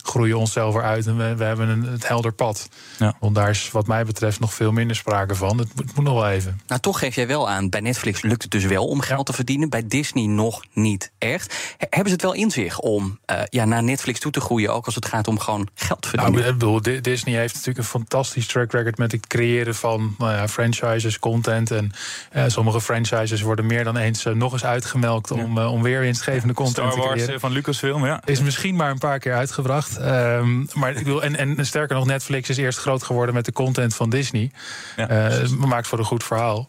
groeien 0.02 0.38
onszelf 0.38 0.74
eruit 0.74 1.06
en 1.06 1.16
we, 1.16 1.34
we 1.36 1.44
hebben 1.44 1.68
een, 1.68 1.82
het 1.82 2.08
helder 2.08 2.32
pad. 2.32 2.68
Ja. 2.98 3.16
Want 3.20 3.34
daar 3.34 3.50
is 3.50 3.70
wat 3.70 3.86
mij 3.86 4.04
betreft 4.04 4.40
nog 4.40 4.54
veel 4.54 4.72
minder 4.72 4.96
sprake 4.96 5.34
van. 5.34 5.58
Het 5.58 5.68
moet, 5.74 5.94
moet, 5.94 6.04
nog 6.04 6.14
wel 6.14 6.28
even. 6.28 6.60
Nou, 6.66 6.80
toch 6.80 6.98
geef 6.98 7.14
jij 7.14 7.26
wel 7.26 7.48
aan, 7.48 7.68
bij 7.68 7.80
Netflix 7.80 8.22
lukt 8.22 8.42
het 8.42 8.50
dus 8.50 8.64
wel 8.64 8.86
om 8.86 9.00
geld 9.00 9.26
te 9.26 9.32
verdienen. 9.32 9.68
Bij 9.68 9.86
Disney 9.86 10.26
nog 10.26 10.64
niet 10.72 11.12
echt. 11.18 11.74
Hebben 11.78 12.08
ze 12.08 12.12
het 12.12 12.22
wel 12.22 12.34
in 12.34 12.50
zich 12.50 12.78
om 12.78 13.18
uh, 13.30 13.40
ja, 13.48 13.64
naar 13.64 13.82
Netflix 13.82 14.20
toe 14.20 14.32
te 14.34 14.40
groeien, 14.40 14.72
ook 14.72 14.86
als 14.86 14.94
het 14.94 15.06
gaat 15.06 15.28
om 15.28 15.38
gewoon 15.38 15.68
geld 15.74 16.02
te 16.02 16.08
verdienen? 16.08 16.40
Nou, 16.40 16.52
ik 16.52 16.58
bedoel, 16.58 17.02
Disney 17.02 17.34
heeft 17.34 17.52
natuurlijk 17.54 17.78
een 17.78 17.84
fantastisch 17.84 18.46
track 18.46 18.72
record 18.72 18.98
met 18.98 19.12
het 19.12 19.26
creëren 19.26 19.74
van 19.74 20.14
nou 20.18 20.32
ja, 20.32 20.48
franchises, 20.48 21.18
content. 21.18 21.70
En 21.70 21.92
uh, 22.36 22.44
sommige 22.46 22.80
franchises 22.80 23.40
worden 23.40 23.66
meer 23.66 23.84
dan 23.84 23.96
eens 23.96 24.24
uh, 24.24 24.34
nog 24.34 24.52
eens 24.52 24.64
uitgemelkt 24.64 25.30
om, 25.30 25.58
om 25.58 25.82
weer 25.82 26.00
winstgevende 26.00 26.54
content 26.54 26.92
Star 26.92 26.96
Wars, 26.96 27.10
te 27.10 27.16
creëren. 27.16 27.40
van 27.40 27.52
Lucasfilm, 27.52 28.06
ja. 28.06 28.20
Is 28.24 28.40
misschien 28.40 28.76
maar 28.76 28.90
een 28.90 28.98
paar 28.98 29.18
keer 29.18 29.34
uitgebracht. 29.34 30.00
Um, 30.00 30.68
maar 30.72 30.90
ik 30.90 31.04
bedoel, 31.04 31.22
en, 31.22 31.36
en 31.36 31.66
sterker 31.66 31.96
nog, 31.96 32.06
Netflix 32.06 32.48
is 32.48 32.56
eerst 32.56 32.78
groot 32.78 33.02
geworden 33.02 33.34
met 33.34 33.44
de 33.44 33.52
content 33.52 33.94
van 33.94 34.10
Disney. 34.10 34.50
Ja, 34.96 35.30
uh, 35.42 35.48
maakt 35.50 35.86
voor 35.86 35.98
een 35.98 36.04
goed 36.04 36.24
verhaal. 36.24 36.68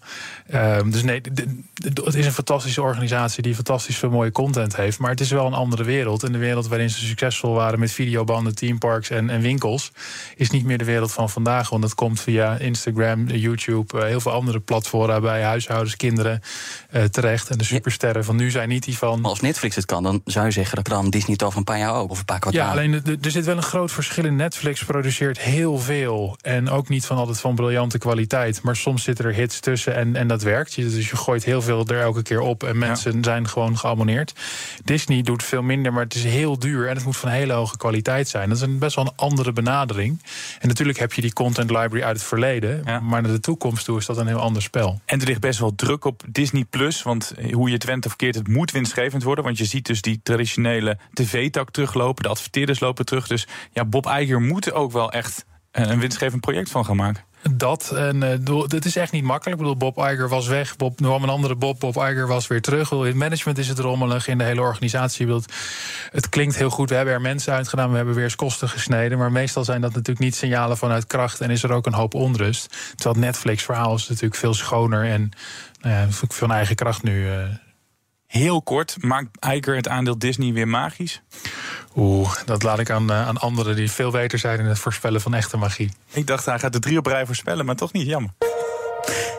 Um, 0.53 0.91
dus 0.91 1.03
nee, 1.03 1.21
het 1.83 2.15
is 2.15 2.25
een 2.25 2.31
fantastische 2.31 2.81
organisatie 2.81 3.43
die 3.43 3.55
fantastisch 3.55 3.97
veel 3.97 4.09
mooie 4.09 4.31
content 4.31 4.75
heeft. 4.75 4.99
Maar 4.99 5.11
het 5.11 5.19
is 5.19 5.31
wel 5.31 5.45
een 5.45 5.53
andere 5.53 5.83
wereld. 5.83 6.23
En 6.23 6.31
de 6.31 6.37
wereld 6.37 6.67
waarin 6.67 6.89
ze 6.89 7.05
succesvol 7.05 7.54
waren 7.55 7.79
met 7.79 7.91
videobanden, 7.91 8.55
teamparks 8.55 9.09
en, 9.09 9.29
en 9.29 9.41
winkels, 9.41 9.91
is 10.35 10.49
niet 10.49 10.65
meer 10.65 10.77
de 10.77 10.85
wereld 10.85 11.11
van 11.11 11.29
vandaag. 11.29 11.69
Want 11.69 11.81
dat 11.81 11.95
komt 11.95 12.21
via 12.21 12.57
Instagram, 12.57 13.27
YouTube, 13.27 13.97
uh, 13.97 14.03
heel 14.03 14.19
veel 14.19 14.31
andere 14.31 14.59
platformen 14.59 15.21
bij 15.21 15.43
huishoudens, 15.43 15.95
kinderen 15.95 16.41
uh, 16.91 17.03
terecht. 17.03 17.49
En 17.49 17.57
de 17.57 17.63
supersterren 17.63 18.25
van 18.25 18.35
nu 18.35 18.51
zijn 18.51 18.69
niet 18.69 18.83
die 18.83 18.97
van. 18.97 19.21
Maar 19.21 19.29
als 19.29 19.41
Netflix 19.41 19.75
het 19.75 19.85
kan, 19.85 20.03
dan 20.03 20.21
zou 20.25 20.45
je 20.45 20.51
zeggen 20.51 20.75
dat 20.75 20.85
dan 20.85 21.09
Disney 21.09 21.33
het 21.33 21.43
over 21.43 21.57
een 21.57 21.63
paar 21.63 21.77
jaar 21.77 21.93
ook, 21.93 22.09
of 22.09 22.19
een 22.19 22.25
paar 22.25 22.39
kwartaal. 22.39 22.65
Ja, 22.65 22.71
alleen 22.71 22.93
er 23.21 23.31
zit 23.31 23.45
wel 23.45 23.57
een 23.57 23.63
groot 23.63 23.91
verschil 23.91 24.25
in. 24.25 24.35
Netflix 24.35 24.83
produceert 24.83 25.39
heel 25.39 25.79
veel. 25.79 26.37
En 26.41 26.69
ook 26.69 26.89
niet 26.89 27.05
van 27.05 27.17
altijd 27.17 27.39
van 27.39 27.55
briljante 27.55 27.97
kwaliteit. 27.97 28.61
Maar 28.61 28.75
soms 28.75 29.03
zitten 29.03 29.25
er 29.25 29.33
hits 29.33 29.59
tussen 29.59 29.95
en, 29.95 30.15
en 30.15 30.27
dat 30.27 30.41
werkt. 30.41 30.75
Dus 30.75 31.09
je 31.09 31.15
gooit 31.15 31.43
heel 31.43 31.61
veel 31.61 31.85
er 31.85 32.01
elke 32.01 32.21
keer 32.21 32.39
op. 32.39 32.63
En 32.63 32.77
mensen 32.77 33.23
zijn 33.23 33.47
gewoon 33.47 33.77
geabonneerd. 33.77 34.33
Disney 34.83 35.21
doet 35.21 35.43
veel 35.43 35.61
minder, 35.61 35.93
maar 35.93 36.03
het 36.03 36.15
is 36.15 36.23
heel 36.23 36.59
duur. 36.59 36.87
En 36.87 36.95
het 36.95 37.05
moet 37.05 37.17
van 37.17 37.29
hele 37.29 37.44
hoge 37.53 37.77
kwaliteit 37.77 38.27
zijn. 38.27 38.49
Dat 38.49 38.57
is 38.57 38.63
een 38.63 38.79
best 38.79 38.95
wel 38.95 39.05
een 39.05 39.13
andere 39.15 39.53
benadering. 39.53 40.21
En 40.59 40.67
natuurlijk 40.67 40.99
heb 40.99 41.13
je 41.13 41.21
die 41.21 41.33
content 41.33 41.69
library 41.69 42.03
uit 42.03 42.17
het 42.17 42.25
verleden. 42.25 42.83
Maar 42.83 43.21
naar 43.21 43.31
de 43.31 43.39
toekomst 43.39 43.85
toe 43.85 43.97
is 43.97 44.05
dat 44.05 44.17
een 44.17 44.27
heel 44.27 44.39
ander 44.39 44.61
spel. 44.61 45.01
En 45.05 45.19
er 45.19 45.27
ligt 45.27 45.39
best 45.39 45.59
wel 45.59 45.75
druk 45.75 46.05
op 46.05 46.23
Disney 46.29 46.65
Plus. 46.69 47.03
Want 47.03 47.33
hoe 47.51 47.67
je 47.67 47.73
het 47.73 47.83
went 47.83 48.05
of 48.05 48.15
keert, 48.15 48.35
het 48.35 48.47
moet 48.47 48.71
winstgevend 48.71 49.23
worden. 49.23 49.43
Want 49.43 49.57
je 49.57 49.65
ziet 49.65 49.85
dus 49.85 50.01
die 50.01 50.19
traditionele 50.23 50.97
tv-tak 51.13 51.71
teruglopen. 51.71 52.23
De 52.23 52.29
adverteerders 52.29 52.79
lopen 52.79 53.05
terug. 53.05 53.27
Dus 53.27 53.47
ja, 53.71 53.85
Bob 53.85 54.05
Iger 54.05 54.41
moet 54.41 54.65
er 54.65 54.73
ook 54.73 54.91
wel 54.91 55.11
echt 55.11 55.45
een 55.71 55.99
winstgevend 55.99 56.41
project 56.41 56.71
van 56.71 56.85
gaan 56.85 56.95
maken. 56.95 57.23
Dat, 57.51 57.91
en 57.95 58.15
uh, 58.15 58.61
het 58.67 58.85
is 58.85 58.95
echt 58.95 59.11
niet 59.11 59.23
makkelijk. 59.23 59.59
Ik 59.59 59.67
bedoel, 59.67 59.91
Bob 59.91 59.97
Iger 59.97 60.29
was 60.29 60.47
weg, 60.47 60.75
Bob, 60.75 60.95
kwam 60.95 61.23
een 61.23 61.29
andere 61.29 61.55
Bob, 61.55 61.79
Bob 61.79 61.95
Iger 61.95 62.27
was 62.27 62.47
weer 62.47 62.61
terug. 62.61 62.91
In 62.91 62.99
het 62.99 63.15
management 63.15 63.57
is 63.57 63.67
het 63.67 63.79
rommelig, 63.79 64.27
in 64.27 64.37
de 64.37 64.43
hele 64.43 64.61
organisatie. 64.61 65.27
Het 66.11 66.29
klinkt 66.29 66.55
heel 66.55 66.69
goed, 66.69 66.89
we 66.89 66.95
hebben 66.95 67.13
er 67.13 67.21
mensen 67.21 67.53
uitgedaan, 67.53 67.89
we 67.89 67.95
hebben 67.95 68.15
weer 68.15 68.23
eens 68.23 68.35
kosten 68.35 68.69
gesneden. 68.69 69.17
Maar 69.17 69.31
meestal 69.31 69.63
zijn 69.63 69.81
dat 69.81 69.93
natuurlijk 69.93 70.19
niet 70.19 70.35
signalen 70.35 70.77
vanuit 70.77 71.07
kracht 71.07 71.41
en 71.41 71.49
is 71.49 71.63
er 71.63 71.71
ook 71.71 71.85
een 71.85 71.93
hoop 71.93 72.13
onrust. 72.13 72.93
Terwijl 72.95 73.25
Netflix-verhaal 73.25 73.95
is 73.95 74.07
natuurlijk 74.07 74.35
veel 74.35 74.53
schoner 74.53 75.05
en 75.05 75.31
nou 75.81 76.07
veel 76.11 76.49
eigen 76.49 76.75
kracht 76.75 77.03
nu. 77.03 77.25
Uh, 77.25 77.43
Heel 78.27 78.61
kort, 78.61 79.03
maakt 79.03 79.45
Iger 79.45 79.75
het 79.75 79.87
aandeel 79.87 80.19
Disney 80.19 80.53
weer 80.53 80.67
magisch? 80.67 81.21
Oeh, 81.95 82.35
dat 82.45 82.63
laat 82.63 82.79
ik 82.79 82.89
aan, 82.89 83.11
uh, 83.11 83.27
aan 83.27 83.37
anderen 83.37 83.75
die 83.75 83.91
veel 83.91 84.11
beter 84.11 84.39
zijn 84.39 84.59
in 84.59 84.65
het 84.65 84.79
voorspellen 84.79 85.21
van 85.21 85.33
echte 85.33 85.57
magie. 85.57 85.91
Ik 86.11 86.27
dacht, 86.27 86.45
hij 86.45 86.59
gaat 86.59 86.73
de 86.73 86.79
drie 86.79 86.97
op 86.97 87.05
rij 87.05 87.25
voorspellen, 87.25 87.65
maar 87.65 87.75
toch 87.75 87.93
niet, 87.93 88.07
jammer. 88.07 88.31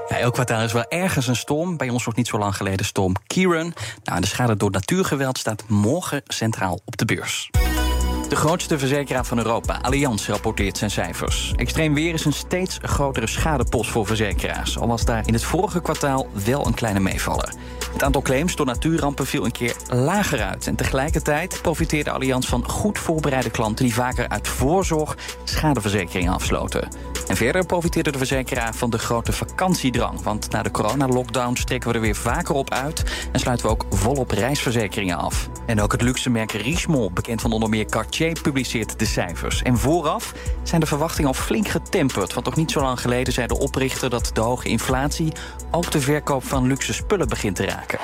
Ja, 0.09 0.19
elk 0.19 0.33
kwartaal 0.33 0.63
is 0.63 0.73
wel 0.73 0.89
ergens 0.89 1.27
een 1.27 1.37
storm. 1.37 1.77
Bij 1.77 1.89
ons 1.89 2.07
nog 2.07 2.17
niet 2.17 2.27
zo 2.27 2.39
lang 2.39 2.57
geleden 2.57 2.87
storm 2.87 3.15
Kieran. 3.27 3.75
Nou, 4.05 4.21
de 4.21 4.27
schade 4.27 4.57
door 4.57 4.71
natuurgeweld 4.71 5.39
staat 5.39 5.69
morgen 5.69 6.23
centraal 6.27 6.81
op 6.85 6.97
de 6.97 7.05
beurs. 7.05 7.51
De 8.29 8.37
grootste 8.37 8.79
verzekeraar 8.79 9.25
van 9.25 9.39
Europa, 9.39 9.79
Allianz, 9.83 10.29
rapporteert 10.29 10.79
zijn 10.79 10.91
cijfers. 10.91 11.53
Extreem 11.57 11.95
weer 11.95 12.15
is 12.15 12.25
een 12.25 12.33
steeds 12.33 12.79
grotere 12.83 13.27
schadepost 13.27 13.91
voor 13.91 14.07
verzekeraars. 14.07 14.79
Al 14.79 14.89
was 14.89 15.05
daar 15.05 15.23
in 15.27 15.33
het 15.33 15.45
vorige 15.45 15.81
kwartaal 15.81 16.27
wel 16.45 16.67
een 16.67 16.75
kleine 16.75 17.01
meevaller. 17.01 17.53
Het 17.93 18.03
aantal 18.03 18.23
claims 18.23 18.57
door 18.57 18.67
natuurrampen 18.67 19.27
viel 19.27 19.45
een 19.45 19.53
keer 19.53 19.77
lager 19.89 20.43
uit. 20.43 20.67
En 20.67 20.77
tegelijkertijd 20.77 21.59
profiteerde 21.63 22.11
Allianz 22.11 22.49
van 22.49 22.69
goed 22.69 22.99
voorbereide 22.99 23.51
klanten... 23.51 23.85
die 23.85 23.95
vaker 23.95 24.29
uit 24.29 24.49
voorzorg 24.49 25.17
schadeverzekeringen 25.45 26.33
afsloten. 26.33 26.89
En 27.27 27.37
verder 27.37 27.67
profiteerde 27.67 28.11
de 28.11 28.19
verzekeraar 28.19 28.75
van 28.75 28.91
de 28.91 28.99
grote 28.99 29.33
vakantiedrang. 29.33 30.23
Want 30.23 30.51
na 30.51 30.63
de 30.63 30.71
coronalockdown 30.71 31.53
trekken 31.53 31.89
we 31.89 31.95
er 31.95 32.01
weer 32.01 32.15
vaker 32.15 32.55
op 32.55 32.71
uit... 32.71 33.03
en 33.33 33.41
sluiten 33.41 33.67
we 33.67 33.73
ook 33.73 33.87
volop 33.91 34.31
reisverzekeringen 34.31 35.17
af. 35.17 35.49
En 35.67 35.81
ook 35.81 35.93
het 35.93 36.03
luxe 36.03 36.31
merk 36.31 36.53
Richemont, 36.53 37.15
bekend 37.15 37.41
van 37.41 37.53
onder 37.53 37.69
meer 37.69 37.87
Cartier... 37.87 38.41
publiceert 38.43 38.99
de 38.99 39.05
cijfers. 39.05 39.63
En 39.63 39.79
vooraf 39.79 40.35
zijn 40.63 40.81
de 40.81 40.87
verwachtingen 40.87 41.29
al 41.29 41.35
flink 41.35 41.69
getemperd. 41.69 42.35
Want 42.35 42.47
nog 42.47 42.57
niet 42.57 42.71
zo 42.71 42.81
lang 42.81 43.01
geleden 43.01 43.33
zei 43.33 43.47
de 43.47 43.59
oprichter... 43.59 44.11
dat 44.11 44.31
de 44.35 44.41
hoge 44.41 44.69
inflatie 44.69 45.33
ook 45.71 45.91
de 45.91 46.01
verkoop 46.01 46.45
van 46.45 46.67
luxe 46.67 46.93
spullen 46.93 47.29
begint 47.29 47.57
te 47.57 47.65
raken. 47.65 47.99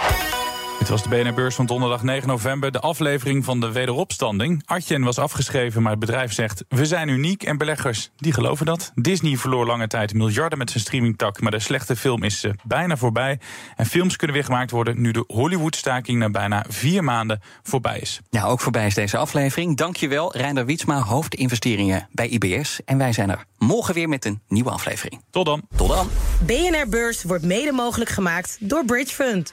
Dit 0.78 0.88
was 0.90 1.02
de 1.02 1.08
BNR-beurs 1.08 1.54
van 1.54 1.66
donderdag 1.66 2.02
9 2.02 2.28
november. 2.28 2.72
De 2.72 2.80
aflevering 2.80 3.44
van 3.44 3.60
de 3.60 3.72
wederopstanding. 3.72 4.62
Artjen 4.64 5.02
was 5.02 5.18
afgeschreven, 5.18 5.82
maar 5.82 5.90
het 5.90 6.00
bedrijf 6.00 6.32
zegt... 6.32 6.64
we 6.68 6.86
zijn 6.86 7.08
uniek 7.08 7.42
en 7.42 7.58
beleggers, 7.58 8.10
die 8.16 8.32
geloven 8.32 8.66
dat. 8.66 8.92
Disney 8.94 9.36
verloor 9.36 9.66
lange 9.66 9.86
tijd 9.86 10.14
miljarden 10.14 10.58
met 10.58 10.70
zijn 10.70 10.82
streamingtak... 10.82 11.40
maar 11.40 11.50
de 11.50 11.58
slechte 11.58 11.96
film 11.96 12.22
is 12.22 12.44
uh, 12.44 12.52
bijna 12.62 12.96
voorbij. 12.96 13.40
En 13.76 13.86
films 13.86 14.16
kunnen 14.16 14.36
weer 14.36 14.44
gemaakt 14.44 14.70
worden... 14.70 15.00
nu 15.00 15.10
de 15.10 15.24
Hollywood-staking 15.26 16.18
na 16.18 16.30
bijna 16.30 16.64
vier 16.68 17.04
maanden 17.04 17.40
voorbij 17.62 17.98
is. 17.98 18.20
Ja, 18.30 18.44
ook 18.44 18.60
voorbij 18.60 18.86
is 18.86 18.94
deze 18.94 19.16
aflevering. 19.16 19.76
Dankjewel, 19.76 20.36
Reinder 20.36 20.66
Wietsma, 20.66 21.00
hoofdinvesteringen 21.00 22.08
bij 22.10 22.28
IBS. 22.28 22.80
En 22.84 22.98
wij 22.98 23.12
zijn 23.12 23.30
er 23.30 23.44
morgen 23.58 23.94
weer 23.94 24.08
met 24.08 24.24
een 24.24 24.40
nieuwe 24.48 24.70
aflevering. 24.70 25.22
Tot 25.30 25.46
dan. 25.46 25.62
Tot 25.76 25.88
dan. 25.88 26.08
BNR 26.46 26.88
Beurs 26.88 27.22
wordt 27.22 27.44
mede 27.44 27.72
mogelijk 27.72 28.10
gemaakt 28.10 28.56
door 28.60 28.84
Bridge 28.84 29.14
Fund. 29.14 29.52